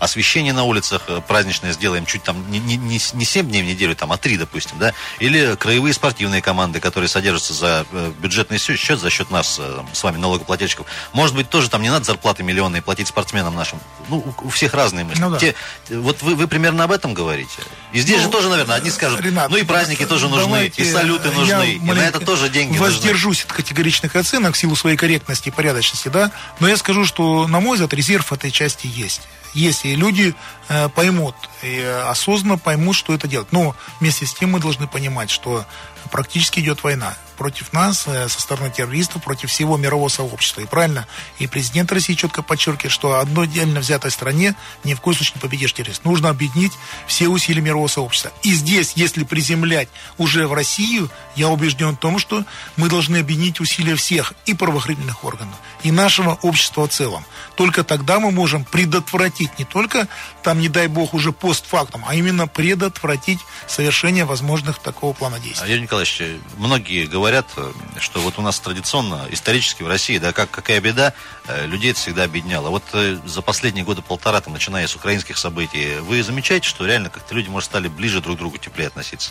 освещение 0.00 0.52
на 0.52 0.64
улицах 0.64 1.02
праздничное 1.28 1.72
сделаем 1.72 2.06
чуть 2.06 2.22
там 2.22 2.50
не, 2.50 2.58
не, 2.58 2.76
не 2.76 3.24
7 3.24 3.48
дней 3.48 3.62
в 3.62 3.66
неделю, 3.66 3.94
там, 3.94 4.12
а 4.12 4.16
3, 4.16 4.38
допустим, 4.38 4.78
да, 4.78 4.92
или 5.20 5.54
краевые 5.54 5.94
спортивные 5.94 6.42
команды, 6.42 6.80
которые 6.80 7.08
содержатся 7.08 7.54
за 7.54 7.86
бюджетный 8.20 8.58
счет, 8.58 9.00
за 9.00 9.10
счет 9.10 9.30
нас, 9.30 9.60
с 9.92 10.02
вами, 10.02 10.16
налогоплательщиков, 10.16 10.86
может 11.12 11.27
быть, 11.36 11.48
тоже 11.48 11.68
там 11.68 11.82
не 11.82 11.90
надо 11.90 12.04
зарплаты 12.04 12.42
миллионные 12.42 12.82
платить 12.82 13.08
спортсменам 13.08 13.54
нашим. 13.54 13.80
Ну, 14.08 14.24
у, 14.42 14.48
всех 14.48 14.74
разные 14.74 15.04
мысли. 15.04 15.20
Ну, 15.20 15.30
да. 15.30 15.38
Те, 15.38 15.54
вот 15.88 16.22
вы, 16.22 16.34
вы 16.34 16.48
примерно 16.48 16.84
об 16.84 16.92
этом 16.92 17.14
говорите. 17.14 17.62
И 17.92 18.00
здесь 18.00 18.18
ну, 18.18 18.24
же 18.24 18.28
тоже, 18.30 18.48
наверное, 18.48 18.76
одни 18.76 18.90
скажут, 18.90 19.20
Ренат, 19.20 19.50
ну 19.50 19.56
и 19.56 19.62
праздники 19.62 20.04
тоже 20.06 20.28
нужны, 20.28 20.72
и 20.74 20.84
салюты 20.84 21.30
нужны, 21.30 21.74
и 21.74 21.80
на 21.80 22.00
это 22.00 22.20
тоже 22.20 22.48
деньги 22.48 22.76
воздержусь 22.76 23.38
нужны. 23.38 23.50
от 23.50 23.56
категоричных 23.56 24.16
оценок 24.16 24.54
в 24.54 24.58
силу 24.58 24.76
своей 24.76 24.96
корректности 24.96 25.48
и 25.48 25.52
порядочности, 25.52 26.08
да, 26.08 26.30
но 26.60 26.68
я 26.68 26.76
скажу, 26.76 27.04
что, 27.04 27.46
на 27.46 27.60
мой 27.60 27.76
взгляд, 27.76 27.92
резерв 27.94 28.32
этой 28.32 28.50
части 28.50 28.86
есть 28.86 29.22
если 29.54 29.94
люди 29.94 30.34
э, 30.68 30.88
поймут 30.90 31.34
и 31.62 31.80
осознанно 32.06 32.58
поймут, 32.58 32.94
что 32.96 33.14
это 33.14 33.26
делать. 33.26 33.48
Но 33.50 33.74
вместе 33.98 34.26
с 34.26 34.34
тем 34.34 34.52
мы 34.52 34.60
должны 34.60 34.86
понимать, 34.86 35.30
что 35.30 35.64
практически 36.10 36.60
идет 36.60 36.82
война 36.84 37.16
против 37.38 37.72
нас, 37.72 38.04
э, 38.06 38.28
со 38.28 38.40
стороны 38.40 38.70
террористов, 38.70 39.22
против 39.22 39.50
всего 39.50 39.76
мирового 39.76 40.08
сообщества. 40.08 40.60
И 40.60 40.66
правильно, 40.66 41.06
и 41.38 41.46
президент 41.46 41.92
России 41.92 42.14
четко 42.14 42.42
подчеркивает, 42.42 42.92
что 42.92 43.20
одной 43.20 43.46
отдельно 43.46 43.80
взятой 43.80 44.10
стране 44.10 44.54
ни 44.84 44.94
в 44.94 45.00
коем 45.00 45.16
случае 45.16 45.36
не 45.36 45.40
победишь 45.40 45.72
террорист. 45.72 46.04
Нужно 46.04 46.28
объединить 46.28 46.72
все 47.06 47.28
усилия 47.28 47.62
мирового 47.62 47.88
сообщества. 47.88 48.32
И 48.42 48.52
здесь, 48.52 48.92
если 48.96 49.24
приземлять 49.24 49.88
уже 50.18 50.46
в 50.46 50.52
Россию, 50.52 51.10
я 51.36 51.48
убежден 51.48 51.96
в 51.96 51.98
том, 51.98 52.18
что 52.18 52.44
мы 52.76 52.88
должны 52.88 53.18
объединить 53.18 53.60
усилия 53.60 53.94
всех 53.94 54.34
и 54.44 54.54
правоохранительных 54.54 55.24
органов, 55.24 55.54
и 55.84 55.92
нашего 55.92 56.38
общества 56.42 56.86
в 56.86 56.90
целом. 56.90 57.24
Только 57.54 57.84
тогда 57.84 58.18
мы 58.18 58.32
можем 58.32 58.64
предотвратить 58.64 59.58
не 59.58 59.64
только, 59.64 60.08
там, 60.42 60.58
не 60.60 60.68
дай 60.68 60.88
бог, 60.88 61.14
уже 61.14 61.32
постфактум, 61.32 62.04
а 62.06 62.14
именно 62.14 62.48
предотвратить 62.48 63.38
совершение 63.68 64.24
возможных 64.24 64.78
такого 64.80 65.12
плана 65.12 65.38
действий. 65.38 65.68
Юрий 65.68 65.82
Николаевич, 65.82 66.22
многие 66.56 67.06
говорят, 67.06 67.27
говорят, 67.28 67.46
э, 67.56 67.72
что 68.00 68.20
вот 68.20 68.38
у 68.38 68.42
нас 68.42 68.58
традиционно, 68.58 69.26
исторически 69.30 69.82
в 69.82 69.88
России, 69.88 70.16
да, 70.18 70.32
как, 70.32 70.50
какая 70.50 70.80
беда, 70.80 71.12
э, 71.46 71.66
людей 71.66 71.90
это 71.90 72.00
всегда 72.00 72.24
объединяло. 72.24 72.70
Вот 72.70 72.82
э, 72.94 73.18
за 73.26 73.42
последние 73.42 73.84
годы 73.84 74.00
полтора, 74.00 74.40
там, 74.40 74.54
начиная 74.54 74.86
с 74.86 74.96
украинских 74.96 75.36
событий, 75.36 75.98
вы 76.00 76.22
замечаете, 76.22 76.66
что 76.66 76.86
реально 76.86 77.10
как-то 77.10 77.34
люди, 77.34 77.48
может, 77.48 77.68
стали 77.68 77.88
ближе 77.88 78.22
друг 78.22 78.36
к 78.36 78.38
другу, 78.38 78.56
теплее 78.56 78.88
относиться? 78.88 79.30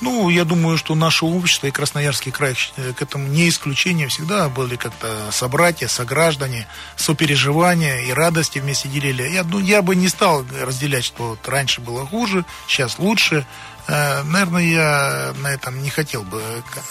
Ну, 0.00 0.28
я 0.28 0.44
думаю, 0.44 0.78
что 0.78 0.94
наше 0.94 1.24
общество 1.24 1.66
и 1.66 1.72
Красноярский 1.72 2.30
край 2.30 2.54
к 2.54 3.02
этому 3.02 3.26
не 3.26 3.48
исключение. 3.48 4.06
Всегда 4.06 4.48
были 4.48 4.76
как-то 4.76 5.08
собратья, 5.32 5.88
сограждане, 5.88 6.68
сопереживания 6.94 8.02
и 8.02 8.12
радости 8.12 8.60
вместе 8.60 8.88
делили. 8.88 9.24
Я, 9.24 9.42
ну, 9.42 9.58
я 9.58 9.82
бы 9.82 9.96
не 9.96 10.06
стал 10.06 10.44
разделять, 10.62 11.04
что 11.04 11.30
вот 11.30 11.48
раньше 11.48 11.80
было 11.80 12.06
хуже, 12.06 12.44
сейчас 12.68 13.00
лучше. 13.00 13.44
Э, 13.88 14.22
наверное, 14.22 14.62
я 14.62 15.34
на 15.38 15.48
этом 15.48 15.82
не 15.82 15.88
хотел 15.88 16.22
бы 16.22 16.42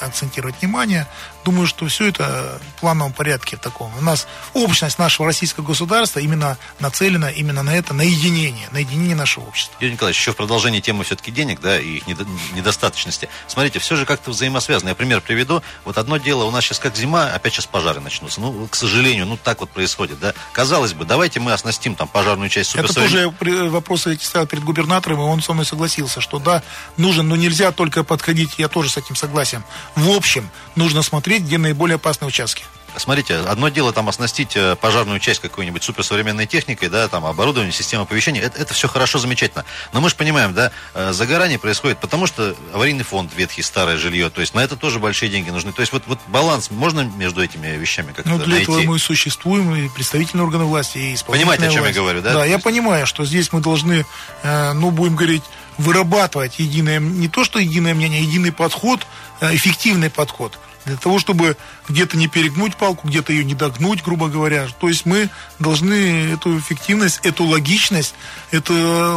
акцентировать 0.02 0.56
внимание. 0.60 1.08
Думаю, 1.46 1.68
что 1.68 1.88
все 1.88 2.08
это 2.08 2.60
в 2.76 2.80
плановом 2.82 3.14
порядке 3.14 3.56
в 3.56 3.60
таком. 3.60 3.92
У 3.98 4.02
нас 4.02 4.28
общность 4.54 5.00
нашего 5.00 5.28
российского 5.28 5.64
государства 5.64 6.20
именно 6.20 6.58
нацелена 6.80 7.30
именно 7.30 7.64
на 7.64 7.76
это, 7.76 7.94
на 7.94 8.02
единение, 8.02 8.68
на 8.72 8.80
единение 8.80 9.16
нашего 9.16 9.46
общества. 9.46 9.76
Юрий 9.80 9.94
Николаевич, 9.94 10.20
еще 10.20 10.34
в 10.34 10.36
продолжении 10.36 10.80
темы 10.80 11.04
все-таки 11.04 11.32
денег, 11.32 11.62
да, 11.62 11.80
и 11.80 11.98
их 11.98 12.08
недостаточности. 12.08 13.30
Смотрите, 13.48 13.80
все 13.80 13.96
же 13.96 14.06
как-то 14.06 14.32
взаимосвязано. 14.32 14.90
Я 14.90 14.96
пример 14.96 15.22
приведу. 15.22 15.62
Вот 15.86 15.98
одно 15.98 16.18
дело, 16.18 16.46
у 16.46 16.52
нас 16.52 16.66
сейчас 16.66 16.80
как 16.80 16.96
зима, 16.96 17.28
опять 17.28 17.54
сейчас 17.54 17.68
пожары 17.68 18.02
начнутся. 18.02 18.42
Ну, 18.42 18.68
к 18.68 18.76
сожалению, 18.76 19.28
ну 19.28 19.38
так 19.38 19.62
вот 19.62 19.70
происходит, 19.70 20.20
да. 20.20 20.34
Казалось 20.52 20.94
бы, 20.94 21.06
давайте 21.06 21.40
мы 21.40 21.54
оснастим 21.54 21.96
там 21.96 22.08
пожарную 22.08 22.50
часть 22.50 22.76
Это 22.76 22.92
тоже 22.94 23.32
вопросы 23.70 24.14
эти 24.14 24.24
ставил 24.24 24.48
перед 24.48 24.64
губернатором, 24.64 25.20
и 25.20 25.24
он 25.24 25.42
со 25.42 25.54
мной 25.54 25.66
согласился, 25.66 26.22
что 26.22 26.40
да, 26.40 26.64
нужен, 26.96 27.28
но 27.28 27.36
нельзя 27.36 27.72
только 27.72 28.04
подходить, 28.04 28.56
я 28.58 28.68
тоже 28.68 28.90
с 28.90 28.98
этим 28.98 29.16
согласен. 29.16 29.64
В 29.96 30.10
общем, 30.10 30.50
нужно 30.76 31.02
смотреть, 31.02 31.44
где 31.44 31.58
наиболее 31.58 31.96
опасные 31.96 32.28
участки. 32.28 32.64
Смотрите, 32.96 33.36
одно 33.36 33.70
дело 33.70 33.94
там 33.94 34.10
оснастить 34.10 34.56
э, 34.56 34.76
пожарную 34.76 35.20
часть 35.20 35.40
какой-нибудь 35.40 35.84
суперсовременной 35.84 36.48
техникой, 36.48 36.90
да, 36.90 37.08
там 37.08 37.26
оборудование, 37.26 37.72
система 37.72 38.04
оповещения, 38.04 38.42
это, 38.42 38.60
это 38.60 38.74
все 38.74 38.88
хорошо, 38.88 39.20
замечательно. 39.20 39.66
Но 39.94 40.02
мы 40.02 40.10
же 40.10 40.16
понимаем, 40.16 40.54
да, 40.54 40.72
э, 40.94 41.12
загорание 41.12 41.60
происходит, 41.60 42.00
потому 42.00 42.26
что 42.26 42.56
аварийный 42.74 43.04
фонд 43.04 43.32
ветхий, 43.36 43.62
старое 43.62 43.98
жилье, 43.98 44.30
то 44.30 44.42
есть 44.42 44.56
на 44.56 44.62
это 44.62 44.76
тоже 44.76 45.00
большие 45.00 45.30
деньги 45.30 45.50
нужны. 45.50 45.74
То 45.74 45.82
есть 45.82 45.94
вот, 45.94 46.04
вот 46.08 46.20
баланс 46.28 46.72
можно 46.72 47.02
между 47.02 47.44
этими 47.44 47.68
вещами 47.78 48.14
как-то 48.14 48.30
Ну, 48.30 48.38
для 48.38 48.56
найти? 48.56 48.64
этого 48.64 48.82
мы 48.82 49.00
существуем, 49.00 49.76
и 49.76 49.90
представительные 49.90 50.46
органы 50.46 50.64
власти, 50.64 50.98
и 50.98 51.14
исполнительная 51.14 51.58
Понимаете, 51.58 51.78
о 51.78 51.78
чем 51.78 51.86
я 51.86 51.94
говорю, 51.94 52.22
да? 52.22 52.34
Да, 52.34 52.46
я 52.46 52.58
понимаю, 52.58 53.06
что 53.06 53.26
здесь 53.26 53.52
мы 53.52 53.62
должны, 53.62 54.06
э, 54.44 54.74
ну, 54.74 54.92
будем 54.92 55.16
говорить, 55.16 55.44
вырабатывать 55.78 56.58
единое, 56.58 57.00
не 57.00 57.28
то 57.28 57.44
что 57.44 57.60
единое 57.60 57.94
мнение, 57.94 58.22
а 58.22 58.24
единый 58.24 58.52
подход, 58.52 59.06
эффективный 59.42 60.10
подход 60.10 60.58
для 60.88 60.96
того, 60.96 61.20
чтобы 61.20 61.58
где-то 61.88 62.18
не 62.18 62.28
перегнуть 62.28 62.76
палку, 62.76 63.08
где-то 63.08 63.34
ее 63.34 63.44
не 63.44 63.56
догнуть, 63.56 64.04
грубо 64.04 64.28
говоря. 64.28 64.68
То 64.80 64.90
есть 64.90 65.06
мы 65.06 65.30
должны 65.60 66.34
эту 66.34 66.58
эффективность, 66.60 67.20
эту 67.24 67.46
логичность, 67.46 68.14
эту 68.52 68.74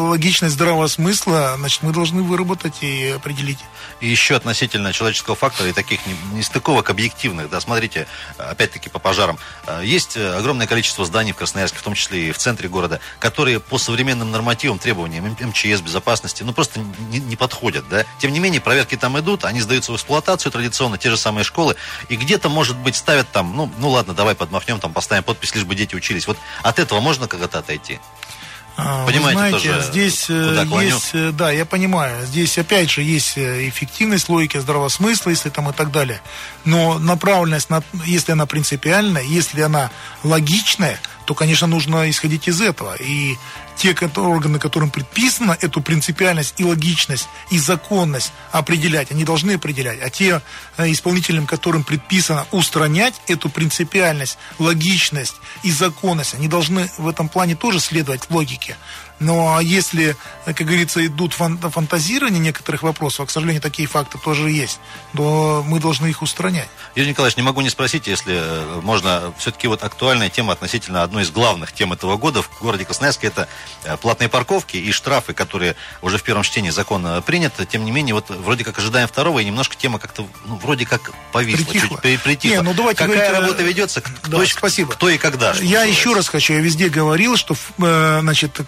логичность 0.09 0.55
здравого 0.55 0.87
смысла, 0.87 1.55
значит, 1.59 1.83
мы 1.83 1.93
должны 1.93 2.23
выработать 2.23 2.83
и 2.83 3.09
определить. 3.09 3.59
И 4.01 4.09
еще 4.09 4.37
относительно 4.37 4.93
человеческого 4.93 5.37
фактора 5.37 5.69
и 5.69 5.73
таких 5.73 6.01
нестыковок 6.33 6.91
объективных, 6.91 7.51
да, 7.51 7.61
смотрите, 7.61 8.07
опять-таки 8.39 8.89
по 8.89 8.99
пожарам. 8.99 9.39
Э, 9.67 9.83
есть 9.85 10.17
огромное 10.17 10.67
количество 10.67 11.05
зданий 11.05 11.33
в 11.33 11.37
Красноярске, 11.37 11.79
в 11.79 11.83
том 11.83 11.95
числе 11.95 12.29
и 12.29 12.33
в 12.33 12.39
центре 12.39 12.69
города, 12.69 13.01
которые 13.19 13.61
по 13.61 13.79
современным 13.79 14.31
нормативам, 14.31 14.79
требованиям 14.79 15.37
МЧС, 15.39 15.81
безопасности, 15.81 16.43
ну 16.43 16.53
просто 16.53 16.81
не, 17.11 17.19
не 17.19 17.37
подходят, 17.37 17.89
да. 17.89 18.05
Тем 18.19 18.33
не 18.33 18.41
менее, 18.41 18.61
проверки 18.61 18.97
там 18.97 19.19
идут, 19.19 19.45
они 19.45 19.61
сдаются 19.61 19.93
в 19.93 19.97
эксплуатацию 19.97 20.53
традиционно, 20.53 20.99
те 20.99 21.11
же 21.11 21.17
самые 21.17 21.45
школы, 21.45 21.77
и 22.09 22.17
где-то, 22.17 22.49
может 22.61 22.77
быть, 22.77 22.95
ставят 22.95 23.27
там, 23.33 23.57
ну, 23.57 23.73
ну 23.79 23.89
ладно, 23.89 24.13
давай 24.13 24.35
подмахнем, 24.35 24.81
там 24.81 24.93
поставим 24.93 25.23
подпись, 25.23 25.55
лишь 25.55 25.65
бы 25.65 25.75
дети 25.75 25.95
учились. 25.95 26.27
Вот 26.27 26.37
от 26.63 26.79
этого 26.79 27.01
можно 27.01 27.27
когда-то 27.27 27.59
отойти? 27.59 27.99
А, 28.77 29.07
Понимаете, 29.07 29.39
знаете, 29.39 29.69
тоже, 29.73 29.83
здесь 29.91 30.27
э, 30.29 30.67
есть, 30.83 31.11
э, 31.15 31.31
да, 31.33 31.51
я 31.51 31.65
понимаю, 31.65 32.27
здесь 32.27 32.59
опять 32.59 32.91
же 32.91 33.01
есть 33.01 33.39
э, 33.39 33.67
эффективность, 33.67 34.29
логики 34.29 34.59
здравого 34.59 34.91
смысла, 34.91 35.31
если 35.31 35.49
там 35.49 35.71
и 35.71 35.73
так 35.73 35.91
далее. 35.91 36.21
Но 36.67 36.99
направленность, 36.99 37.71
на, 37.71 37.83
если 38.05 38.33
она 38.33 38.45
принципиальная, 38.45 39.23
если 39.23 39.63
она 39.63 39.91
логичная, 40.23 41.01
то, 41.25 41.35
конечно, 41.35 41.67
нужно 41.67 42.11
исходить 42.11 42.47
из 42.47 42.61
этого. 42.61 42.95
И 42.97 43.39
те 43.81 43.97
органы, 44.17 44.59
которым 44.59 44.91
предписано 44.91 45.57
эту 45.59 45.81
принципиальность 45.81 46.55
и 46.59 46.65
логичность, 46.65 47.29
и 47.51 47.59
законность 47.59 48.31
определять, 48.53 49.11
они 49.11 49.25
должны 49.25 49.53
определять. 49.53 50.03
А 50.03 50.11
те 50.11 50.43
э, 50.77 50.93
исполнителям, 50.93 51.47
которым 51.47 51.83
предписано 51.83 52.47
устранять 52.51 53.15
эту 53.27 53.49
принципиальность, 53.49 54.37
логичность 54.59 55.37
и 55.63 55.71
законность, 55.73 56.35
они 56.35 56.47
должны 56.47 56.91
в 56.99 57.09
этом 57.09 57.31
плане 57.31 57.57
тоже 57.57 57.81
следовать 57.81 58.29
логике. 58.29 58.77
Но 59.21 59.61
если, 59.61 60.17
как 60.47 60.57
говорится, 60.57 61.05
идут 61.05 61.35
фантазирования 61.35 62.41
некоторых 62.41 62.83
вопросов, 62.83 63.21
а, 63.21 63.27
к 63.27 63.31
сожалению, 63.31 63.61
такие 63.61 63.87
факты 63.87 64.19
тоже 64.19 64.51
есть, 64.51 64.81
то 65.15 65.63
мы 65.67 65.79
должны 65.79 66.07
их 66.07 66.23
устранять. 66.23 66.69
Юрий 66.95 67.11
Николаевич, 67.11 67.37
не 67.37 67.43
могу 67.43 67.61
не 67.61 67.69
спросить, 67.69 68.07
если 68.07 68.35
э, 68.37 68.81
можно, 68.83 69.33
все-таки 69.39 69.69
вот 69.69 69.85
актуальная 69.85 70.31
тема 70.31 70.55
относительно 70.55 71.03
одной 71.03 71.25
из 71.25 71.31
главных 71.31 71.73
тем 71.73 71.93
этого 71.93 72.17
года 72.17 72.41
в 72.41 72.51
городе 72.61 72.87
Красноярске 72.87 73.27
это 73.27 73.47
э, 73.85 73.99
платные 73.99 74.31
парковки 74.31 74.79
и 74.79 74.91
штрафы, 74.91 75.35
которые 75.35 75.77
уже 76.01 76.17
в 76.17 76.23
первом 76.23 76.43
чтении 76.43 76.71
закона 76.71 77.21
принят. 77.21 77.53
Тем 77.69 77.85
не 77.85 77.91
менее, 77.91 78.15
вот 78.15 78.31
вроде 78.31 78.65
как 78.65 78.79
ожидаем 78.79 79.07
второго, 79.07 79.41
и 79.41 79.45
немножко 79.45 79.77
тема 79.77 79.99
как-то 79.99 80.27
ну, 80.47 80.57
вроде 80.57 80.87
как 80.87 81.13
повисла, 81.31 81.65
притихла. 81.65 82.01
чуть 82.03 82.23
притихла. 82.23 82.57
Не, 82.57 82.63
ну, 82.63 82.73
давайте 82.73 83.05
Какая 83.05 83.17
говорить, 83.17 83.41
работа 83.41 83.63
ведется, 83.63 84.01
кто, 84.01 84.39
да, 84.39 84.47
спасибо. 84.47 84.93
кто 84.93 85.11
и 85.11 85.19
когда? 85.19 85.49
Я 85.49 85.53
называется. 85.53 85.87
еще 85.89 86.15
раз 86.15 86.29
хочу, 86.29 86.55
я 86.55 86.61
везде 86.61 86.89
говорил, 86.89 87.37
что 87.37 87.55
значит, 87.77 88.59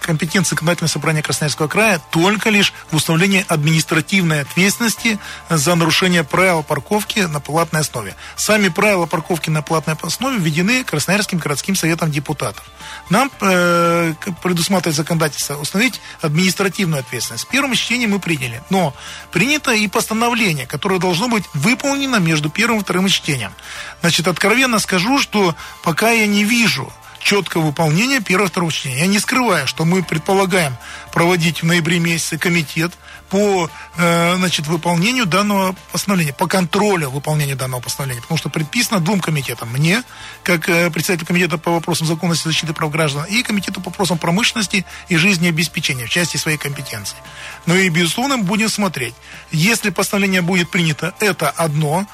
компетенция 0.43 0.57
законодательного 0.57 0.91
собрания 0.91 1.23
Красноярского 1.23 1.69
края 1.69 2.01
только 2.11 2.51
лишь 2.51 2.73
в 2.91 2.97
установлении 2.97 3.45
административной 3.49 4.43
ответственности 4.43 5.19
за 5.49 5.75
нарушение 5.75 6.25
правил 6.25 6.63
парковки 6.63 7.21
на 7.21 7.41
платной 7.41 7.83
основе. 7.83 8.15
Сами 8.37 8.69
правила 8.69 9.07
парковки 9.07 9.51
на 9.51 9.63
платной 9.63 9.97
основе 10.03 10.39
введены 10.39 10.85
Красноярским 10.85 11.39
городским 11.39 11.75
советом 11.75 12.11
депутатов. 12.11 12.65
Нам 13.11 13.31
э, 13.41 14.15
предусматривает 14.43 14.97
законодательство 14.97 15.57
установить 15.57 16.01
административную 16.21 17.01
ответственность. 17.01 17.45
В 17.45 17.49
первом 17.49 17.75
чтении 17.75 18.07
мы 18.07 18.19
приняли, 18.19 18.63
но 18.71 18.95
принято 19.31 19.73
и 19.73 19.87
постановление, 19.89 20.67
которое 20.67 20.99
должно 20.99 21.29
быть 21.29 21.45
выполнено 21.55 22.17
между 22.17 22.51
первым 22.51 22.81
и 22.81 22.83
вторым 22.83 23.09
чтением. 23.09 23.53
Значит, 24.01 24.29
откровенно 24.29 24.79
скажу, 24.79 25.19
что 25.19 25.55
пока 25.83 26.11
я 26.11 26.27
не 26.27 26.45
вижу 26.45 26.93
четкого 27.23 27.67
выполнения 27.67 28.21
первого 28.21 28.47
и 28.47 28.51
второго 28.51 28.73
чтения. 28.73 29.01
Я 29.01 29.07
не 29.07 29.19
скрываю, 29.19 29.67
что 29.67 29.85
мы 29.85 30.03
предполагаем 30.03 30.77
проводить 31.13 31.63
в 31.63 31.67
ноябре 31.67 31.99
месяце 31.99 32.39
комитет 32.39 32.93
по 33.31 33.71
э, 33.97 34.35
значит, 34.37 34.67
выполнению 34.67 35.25
данного 35.25 35.75
постановления, 35.91 36.35
по 36.35 36.47
контролю 36.47 37.09
выполнения 37.11 37.55
данного 37.55 37.81
постановления, 37.81 38.21
потому 38.21 38.37
что 38.37 38.51
предписано 38.51 39.01
двум 39.01 39.21
комитетам, 39.21 39.71
мне, 39.71 40.03
как 40.43 40.69
э, 40.69 40.91
председатель 40.91 41.27
комитета 41.27 41.57
по 41.57 41.71
вопросам 41.71 42.07
законности 42.07 42.45
и 42.45 42.51
защиты 42.51 42.75
прав 42.75 42.91
граждан, 42.91 43.25
и 43.25 43.43
комитету 43.43 43.81
по 43.81 43.89
вопросам 43.89 44.19
промышленности 44.19 44.85
и 45.09 45.17
жизнеобеспечения 45.17 46.07
в 46.07 46.11
части 46.11 46.37
своей 46.37 46.59
компетенции. 46.59 47.17
Ну 47.65 47.75
и, 47.75 47.89
безусловно, 47.89 48.37
будем 48.37 48.69
смотреть. 48.69 49.15
Если 49.51 49.91
постановление 49.91 50.43
будет 50.43 50.71
принято, 50.71 51.15
это 51.21 51.49
одно, 51.49 52.07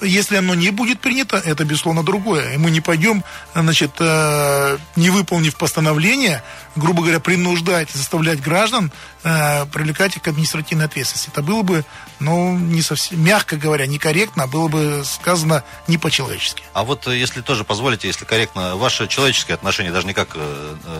если 0.00 0.36
оно 0.36 0.54
не 0.54 0.70
будет 0.70 1.00
принято, 1.00 1.36
это, 1.36 1.64
безусловно, 1.64 2.02
другое. 2.02 2.54
И 2.54 2.56
мы 2.56 2.70
не 2.70 2.80
пойдем, 2.80 3.24
значит, 3.54 3.92
э, 3.98 4.78
не 4.96 5.10
выполнив 5.10 5.54
постановление, 5.56 6.42
грубо 6.76 7.02
говоря, 7.02 7.20
принуждать, 7.20 7.90
заставлять 7.90 8.40
граждан 8.40 8.90
э, 9.22 9.66
привлекать 9.66 10.16
их 10.16 10.22
к 10.22 10.28
административной 10.28 10.86
ответственности. 10.86 11.30
Это 11.30 11.42
было 11.42 11.62
бы, 11.62 11.84
ну, 12.20 12.56
не 12.56 12.82
совсем, 12.82 13.22
мягко 13.22 13.56
говоря, 13.56 13.86
некорректно, 13.86 14.46
было 14.46 14.68
бы 14.68 15.02
сказано 15.04 15.64
не 15.88 15.98
по-человечески. 15.98 16.62
А 16.72 16.84
вот, 16.84 17.06
если 17.06 17.40
тоже 17.40 17.64
позволите, 17.64 18.08
если 18.08 18.24
корректно, 18.24 18.76
ваше 18.76 19.08
человеческое 19.08 19.54
отношение, 19.54 19.92
даже 19.92 20.06
не 20.06 20.14
как 20.14 20.36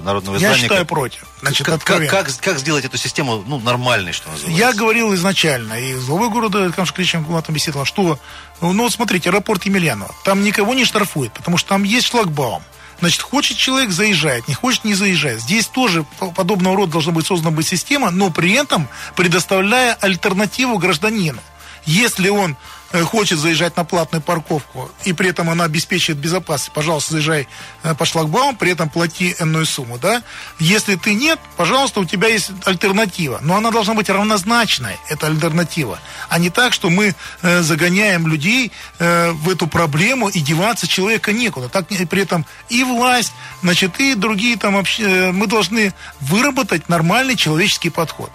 народного 0.02 0.36
издания... 0.36 0.54
Я 0.54 0.60
считаю 0.62 0.86
против. 0.86 1.26
Значит, 1.40 1.66
как, 1.66 1.84
как, 1.84 2.08
как, 2.08 2.28
как 2.40 2.58
сделать 2.58 2.84
эту 2.84 2.96
систему, 2.96 3.44
ну, 3.46 3.58
нормальной, 3.60 4.12
что 4.12 4.30
называется? 4.30 4.58
Я 4.58 4.72
говорил 4.72 5.14
изначально, 5.14 5.74
и 5.74 5.94
с 5.94 6.06
главой 6.06 6.30
города 6.30 6.70
Камшкричем 6.72 7.22
Гулатом 7.22 7.54
беседовал, 7.54 7.84
что 7.84 8.18
ну, 8.60 8.82
вот 8.82 8.92
смотрите, 8.92 9.30
аэропорт 9.30 9.64
Емельянова. 9.64 10.14
Там 10.24 10.44
никого 10.44 10.74
не 10.74 10.84
штрафуют, 10.84 11.32
потому 11.32 11.56
что 11.56 11.70
там 11.70 11.82
есть 11.82 12.06
шлагбаум. 12.06 12.62
Значит, 13.00 13.22
хочет 13.22 13.56
человек, 13.56 13.90
заезжает, 13.90 14.46
не 14.46 14.54
хочет, 14.54 14.84
не 14.84 14.94
заезжает. 14.94 15.40
Здесь 15.40 15.66
тоже 15.66 16.04
подобного 16.36 16.76
рода 16.76 16.92
должна 16.92 17.12
быть 17.12 17.26
создана 17.26 17.50
быть 17.50 17.66
система, 17.66 18.10
но 18.10 18.30
при 18.30 18.52
этом 18.52 18.88
предоставляя 19.16 19.94
альтернативу 19.94 20.78
гражданину. 20.78 21.40
Если 21.86 22.28
он 22.28 22.56
хочет 23.04 23.38
заезжать 23.38 23.76
на 23.76 23.84
платную 23.84 24.22
парковку, 24.22 24.90
и 25.04 25.12
при 25.12 25.30
этом 25.30 25.48
она 25.48 25.64
обеспечивает 25.64 26.18
безопасность, 26.18 26.72
пожалуйста, 26.72 27.12
заезжай 27.12 27.48
э, 27.82 27.94
по 27.94 28.04
шлагбауму, 28.04 28.56
при 28.56 28.72
этом 28.72 28.88
плати 28.88 29.36
энную 29.38 29.66
сумму, 29.66 29.98
да. 29.98 30.22
Если 30.58 30.96
ты 30.96 31.14
нет, 31.14 31.38
пожалуйста, 31.56 32.00
у 32.00 32.04
тебя 32.04 32.28
есть 32.28 32.50
альтернатива, 32.64 33.38
но 33.42 33.56
она 33.56 33.70
должна 33.70 33.94
быть 33.94 34.10
равнозначной, 34.10 34.98
эта 35.08 35.28
альтернатива, 35.28 36.00
а 36.28 36.38
не 36.38 36.50
так, 36.50 36.72
что 36.72 36.90
мы 36.90 37.14
э, 37.42 37.62
загоняем 37.62 38.26
людей 38.26 38.72
э, 38.98 39.30
в 39.32 39.48
эту 39.48 39.66
проблему 39.66 40.28
и 40.28 40.40
деваться 40.40 40.88
человека 40.88 41.32
некуда. 41.32 41.68
Так 41.68 41.86
при 41.86 42.22
этом 42.22 42.44
и 42.68 42.82
власть, 42.82 43.32
значит, 43.62 44.00
и 44.00 44.14
другие 44.14 44.56
там 44.56 44.74
вообще, 44.74 45.02
э, 45.02 45.32
мы 45.32 45.46
должны 45.46 45.94
выработать 46.20 46.88
нормальный 46.88 47.36
человеческий 47.36 47.90
подход. 47.90 48.30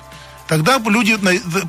Тогда 0.48 0.78
люди 0.78 1.18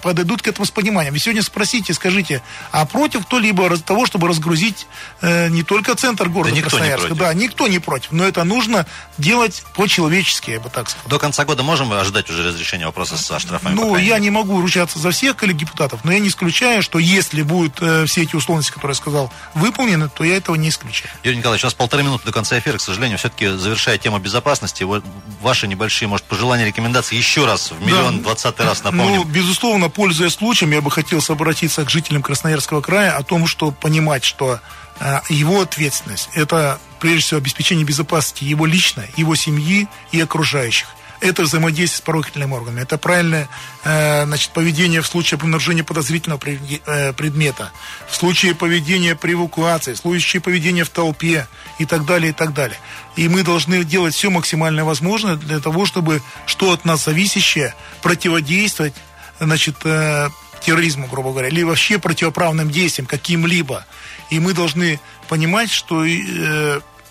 подойдут 0.03 0.43
к 0.43 0.49
этому 0.49 0.67
с 0.67 0.71
пониманием. 0.71 1.15
Вы 1.15 1.19
сегодня 1.19 1.43
спросите, 1.43 1.95
скажите, 1.95 2.43
а 2.73 2.85
против 2.85 3.27
кто-либо 3.27 3.77
того, 3.79 4.07
чтобы 4.07 4.29
разгрузить 4.29 4.87
э, 5.23 5.49
не 5.49 5.63
только 5.63 5.95
центр 5.95 6.29
города 6.29 6.55
да 6.55 6.61
Красноярска? 6.63 7.15
Да, 7.15 7.35
никто 7.35 7.69
не 7.69 7.79
против. 7.79 8.13
Но 8.13 8.25
это 8.25 8.45
нужно 8.45 8.87
делать 9.19 9.65
по-человечески, 9.75 10.51
я 10.51 10.61
бы 10.61 10.69
так 10.69 10.91
сказал. 10.91 11.09
До 11.09 11.19
конца 11.19 11.45
года 11.45 11.63
можем 11.63 11.93
ожидать 11.93 12.29
уже 12.31 12.47
разрешения 12.47 12.87
вопроса 12.87 13.17
со 13.17 13.39
штрафами? 13.39 13.75
Ну, 13.75 13.97
я 13.97 14.19
не 14.19 14.31
могу 14.31 14.61
ручаться 14.61 14.99
за 14.99 15.11
всех 15.11 15.37
коллег 15.37 15.57
депутатов, 15.57 16.01
но 16.05 16.13
я 16.13 16.19
не 16.19 16.29
исключаю, 16.29 16.83
что 16.83 16.99
если 16.99 17.43
будут 17.43 17.79
э, 17.81 18.05
все 18.07 18.23
эти 18.23 18.37
условности, 18.37 18.73
которые 18.73 18.95
я 18.95 19.01
сказал, 19.01 19.33
выполнены, 19.55 20.09
то 20.09 20.25
я 20.25 20.37
этого 20.37 20.57
не 20.57 20.69
исключаю. 20.69 21.11
Юрий 21.23 21.39
Николаевич, 21.39 21.65
у 21.65 21.67
нас 21.67 21.75
полторы 21.75 22.03
минуты 22.03 22.27
до 22.27 22.33
конца 22.33 22.59
эфира, 22.59 22.77
к 22.79 22.81
сожалению, 22.83 23.19
все-таки 23.19 23.49
завершая 23.49 23.99
тему 23.99 24.19
безопасности, 24.19 24.87
ваши 25.41 25.67
небольшие, 25.67 26.09
может, 26.09 26.27
пожелания, 26.27 26.67
рекомендации 26.67 27.17
еще 27.17 27.47
раз 27.47 27.71
в 27.71 27.81
миллион 27.81 28.23
двадцатый 28.23 28.66
раз 28.67 28.83
напомним. 28.83 29.17
Ну, 29.17 29.25
безусловно, 29.25 29.89
пользуясь 29.89 30.35
случаем, 30.35 30.73
я 30.73 30.81
бы 30.81 30.91
хотел 30.91 31.21
обратиться 31.29 31.85
к 31.85 31.91
жителям 31.91 32.23
Красноярского 32.23 32.81
края 32.81 33.17
о 33.17 33.23
том, 33.23 33.47
что 33.47 33.71
понимать, 33.71 34.25
что 34.25 34.61
э, 35.01 35.21
его 35.29 35.61
ответственность– 35.61 36.29
это, 36.35 36.79
прежде 37.01 37.21
всего, 37.21 37.39
обеспечение 37.39 37.85
безопасности 37.85 38.45
его 38.45 38.67
личной, 38.67 39.11
его 39.17 39.35
семьи 39.35 39.89
и 40.13 40.21
окружающих 40.21 40.89
это 41.21 41.43
взаимодействие 41.43 41.99
с 41.99 42.01
правоохранительными 42.03 42.53
органами, 42.53 42.81
это 42.83 42.99
правильное 42.99 43.49
э, 43.85 44.25
значит, 44.27 44.51
поведение 44.51 45.01
в 45.01 45.07
случае 45.07 45.37
обнаружения 45.37 45.85
подозрительного 45.85 46.41
э, 46.45 47.13
предмета, 47.13 47.73
в 48.09 48.17
случае 48.17 48.55
поведения 48.55 49.15
при 49.15 49.33
эвакуации, 49.33 49.95
в 49.95 49.99
случае 49.99 50.43
поведения 50.43 50.85
в 50.85 50.91
толпе 50.91 51.47
и 51.79 51.87
так 51.87 52.05
далее, 52.05 52.31
и 52.31 52.33
так 52.33 52.53
далее. 52.53 52.79
И 53.17 53.29
мы 53.29 53.43
должны 53.43 53.85
делать 53.85 54.15
все 54.15 54.31
максимально 54.31 54.85
возможное 54.85 55.37
для 55.37 55.61
того, 55.61 55.87
чтобы 55.87 56.23
что 56.47 56.73
от 56.73 56.85
нас 56.85 57.05
зависящее 57.05 57.75
противодействовать 58.03 58.95
значит, 59.41 59.77
э, 59.85 60.29
терроризму, 60.61 61.07
грубо 61.07 61.31
говоря, 61.31 61.49
или 61.49 61.63
вообще 61.63 61.99
противоправным 61.99 62.71
действиям 62.71 63.07
каким-либо. 63.07 63.85
И 64.31 64.41
мы 64.41 64.53
должны 64.53 65.01
понимать, 65.29 65.71
что 65.71 66.05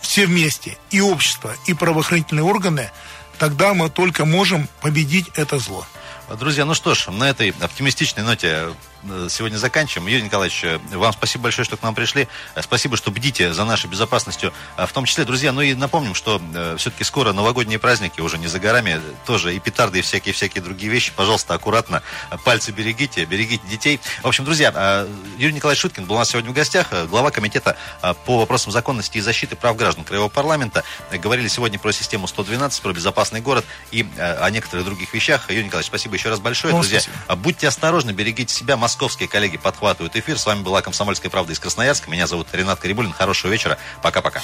все 0.02 0.26
вместе, 0.26 0.78
и 0.92 1.00
общество, 1.00 1.56
и 1.66 1.74
правоохранительные 1.74 2.44
органы– 2.44 2.92
тогда 3.38 3.74
мы 3.74 3.90
только 3.90 4.26
можем 4.26 4.68
победить 4.82 5.30
это 5.36 5.60
зло. 5.60 5.86
Друзья, 6.40 6.66
ну 6.66 6.74
что 6.74 6.96
ж, 6.96 7.08
на 7.12 7.30
этой 7.30 7.54
оптимистичной 7.62 8.24
ноте 8.24 8.70
сегодня 9.30 9.58
заканчиваем. 9.58 10.08
Юрий 10.08 10.24
Николаевич, 10.24 10.64
э, 10.64 10.80
вам 10.92 11.14
спасибо 11.14 11.44
большое, 11.44 11.66
что 11.66 11.78
к 11.78 11.84
нам 11.84 11.96
пришли. 11.96 12.28
Э, 12.56 12.62
спасибо, 12.62 12.98
что 12.98 13.12
бдите 13.12 13.54
за 13.54 13.66
нашей 13.66 13.90
безопасностью. 13.90 14.54
В 14.78 14.92
том 14.92 15.06
числе, 15.06 15.26
друзья, 15.26 15.52
ну 15.52 15.62
и 15.62 15.74
напомним, 15.74 16.16
что 16.16 16.42
все-таки 16.78 17.04
скоро 17.04 17.34
новогодние 17.34 17.80
праздники, 17.80 18.20
уже 18.22 18.38
не 18.38 18.48
за 18.48 18.60
горами, 18.60 19.02
тоже 19.26 19.56
и 19.56 19.60
петарды, 19.60 20.00
и 20.00 20.02
всякие-всякие 20.02 20.64
другие 20.64 20.92
вещи. 20.92 21.12
Пожалуйста, 21.16 21.54
аккуратно, 21.54 22.02
пальцы 22.44 22.72
берегите, 22.72 23.26
берегите 23.26 23.66
детей. 23.68 24.00
В 24.22 24.28
общем, 24.28 24.46
друзья, 24.46 25.06
Юрий 25.38 25.54
Николаевич 25.54 25.82
Шуткин 25.82 26.06
был 26.06 26.16
у 26.16 26.20
нас 26.20 26.30
сегодня 26.30 26.52
в 26.52 26.54
гостях, 26.54 26.88
глава 27.10 27.32
комитета 27.32 27.78
по 28.26 28.40
вопросам 28.40 28.72
законности 28.72 29.18
и 29.18 29.22
защиты 29.22 29.56
прав 29.56 29.76
граждан 29.76 30.04
Краевого 30.04 30.30
парламента. 30.30 30.84
Говорили 31.12 31.48
сегодня 31.48 31.80
про 31.80 31.92
систему 31.92 32.28
112, 32.28 32.82
про 32.82 32.94
безопасный 32.94 33.42
город 33.42 33.66
и 33.92 34.06
о 34.18 34.50
некоторых 34.50 34.86
других 34.86 35.14
вещах. 35.14 35.50
Юрий 35.50 35.66
Николаевич, 35.66 35.88
спасибо 35.88 36.16
еще 36.16 36.30
раз 36.30 36.40
большое. 36.40 36.74
Ну, 36.74 36.82
друзья, 36.82 37.02
спасибо. 37.02 37.36
будьте 37.36 37.68
осторожны, 37.68 38.12
берегите 38.12 38.54
себя. 38.54 38.78
Москва 38.78 38.95
московские 38.96 39.28
коллеги 39.28 39.58
подхватывают 39.58 40.16
эфир. 40.16 40.40
С 40.40 40.46
вами 40.46 40.62
была 40.62 40.82
«Комсомольская 40.82 41.30
правда» 41.30 41.52
из 41.52 41.60
Красноярска. 41.60 42.10
Меня 42.10 42.28
зовут 42.28 42.48
Ренат 42.54 42.80
Карибулин. 42.80 43.12
Хорошего 43.12 43.52
вечера. 43.52 43.78
Пока-пока. 44.02 44.42